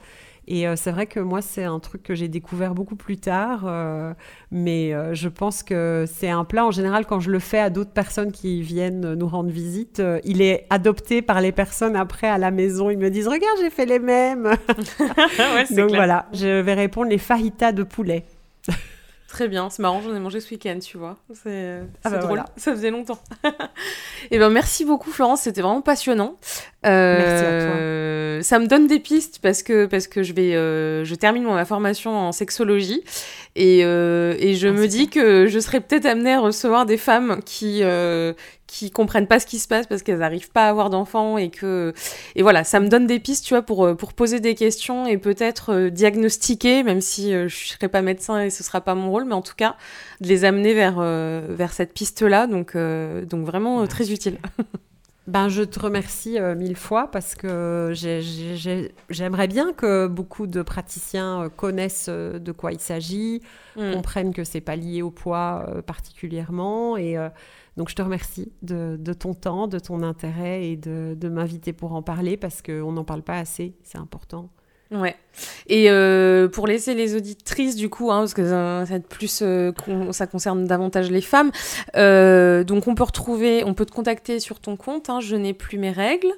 [0.47, 3.63] Et euh, c'est vrai que moi, c'est un truc que j'ai découvert beaucoup plus tard.
[3.65, 4.13] Euh,
[4.51, 7.69] mais euh, je pense que c'est un plat, en général, quand je le fais à
[7.69, 12.37] d'autres personnes qui viennent nous rendre visite, il est adopté par les personnes après à
[12.37, 12.89] la maison.
[12.89, 14.51] Ils me disent Regarde, j'ai fait les mêmes.
[15.71, 18.25] Donc voilà, je vais répondre les fajitas de poulet.
[19.33, 21.17] Très bien, c'est marrant, j'en ai mangé ce week-end, tu vois.
[21.33, 23.17] C'est ah bah drôle, ça faisait longtemps.
[23.43, 23.47] Et
[24.29, 26.37] eh ben merci beaucoup Florence, c'était vraiment passionnant.
[26.83, 27.75] merci à toi.
[27.75, 31.45] Euh, ça me donne des pistes parce que parce que je vais euh, je termine
[31.45, 33.03] ma formation en sexologie
[33.55, 36.97] et, euh, et je ah, me dis que je serais peut-être amenée à recevoir des
[36.97, 37.81] femmes qui
[38.73, 41.51] qui comprennent pas ce qui se passe parce qu'elles n'arrivent pas à avoir d'enfants et
[41.51, 41.93] que
[42.35, 45.05] et voilà ça me donne des pistes tu vois pour euh, pour poser des questions
[45.05, 48.95] et peut-être euh, diagnostiquer même si euh, je serai pas médecin et ce sera pas
[48.95, 49.75] mon rôle mais en tout cas
[50.21, 54.39] de les amener vers vers cette piste là donc donc vraiment très utile
[55.25, 57.93] Ben, je te remercie mille fois parce que
[59.09, 63.41] j'aimerais bien que beaucoup de praticiens connaissent de quoi il s'agit,
[63.77, 63.93] mm.
[63.93, 67.17] comprennent que c'est pas lié au poids particulièrement et
[67.77, 72.01] donc je te remercie de, ton temps, de ton intérêt et de, m'inviter pour en
[72.01, 74.49] parler parce qu'on n'en parle pas assez, c'est important.
[74.93, 75.15] Ouais.
[75.67, 79.71] Et euh, pour laisser les auditrices, du coup, hein, parce que ça, ça, plus, euh,
[80.11, 81.51] ça concerne davantage les femmes,
[81.95, 85.53] euh, donc on peut retrouver, on peut te contacter sur ton compte, hein, Je n'ai
[85.53, 86.31] plus mes règles.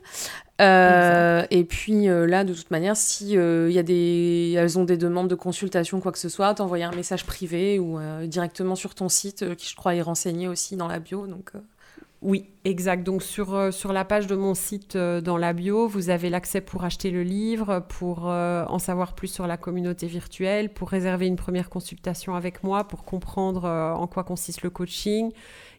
[0.59, 5.27] et puis là, de toute manière, si il y a des, elles ont des demandes
[5.27, 9.55] de consultation, quoi que ce soit, t'envoyer un message privé ou directement sur ton site,
[9.55, 11.27] qui je crois est renseigné aussi dans la bio.
[11.27, 11.51] Donc
[12.25, 13.03] Oui, exact.
[13.03, 16.31] Donc sur, euh, sur la page de mon site euh, dans la bio, vous avez
[16.31, 20.89] l'accès pour acheter le livre, pour euh, en savoir plus sur la communauté virtuelle, pour
[20.89, 25.33] réserver une première consultation avec moi, pour comprendre en quoi consiste le coaching.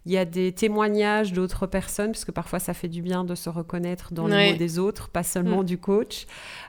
[0.06, 3.34] Il y a des témoignages d'autres personnes, parce que parfois ça fait du bien de
[3.34, 5.66] se reconnaître dans les mots des autres, pas seulement mm.
[5.66, 6.26] du coach.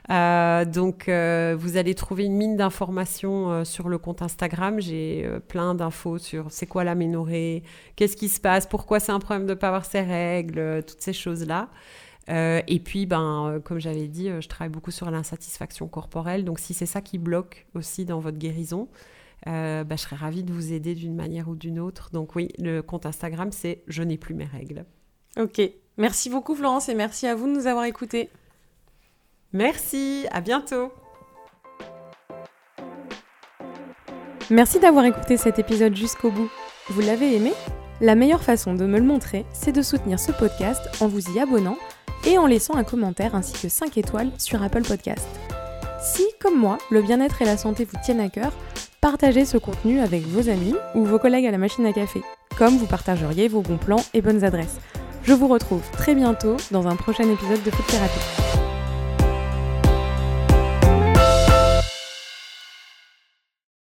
[0.08, 4.80] donc vous allez trouver une mine d'informations sur le compte Instagram.
[4.80, 7.62] J'ai plein d'infos sur c'est quoi l'aménorrhée,
[7.96, 11.00] qu'est-ce qui se passe, pourquoi c'est un problème de pas avoir ses règles, euh, toutes
[11.00, 11.68] ces choses-là.
[12.28, 16.44] Euh, et puis, ben, euh, comme j'avais dit, je travaille beaucoup sur l'insatisfaction corporelle.
[16.44, 18.88] Donc, si c'est ça qui bloque aussi dans votre guérison,
[19.46, 22.10] ben, je serais ravie de vous aider d'une manière ou d'une autre.
[22.12, 24.84] Donc, oui, le compte Instagram, c'est Je n'ai plus mes règles.
[25.38, 25.60] Ok.
[25.96, 28.30] Merci beaucoup, Florence, et merci à vous de nous avoir écoutés.
[29.52, 30.26] Merci.
[30.30, 30.92] À bientôt.
[34.50, 36.50] Merci d'avoir écouté cet épisode jusqu'au bout.
[36.88, 37.52] Vous l'avez aimé?
[38.00, 41.40] La meilleure façon de me le montrer, c'est de soutenir ce podcast en vous y
[41.40, 41.76] abonnant
[42.26, 45.28] et en laissant un commentaire ainsi que 5 étoiles sur Apple Podcast.
[46.00, 48.52] Si, comme moi, le bien-être et la santé vous tiennent à cœur,
[49.00, 52.22] partagez ce contenu avec vos amis ou vos collègues à la machine à café,
[52.56, 54.78] comme vous partageriez vos bons plans et bonnes adresses.
[55.22, 58.67] Je vous retrouve très bientôt dans un prochain épisode de Food Thérapie.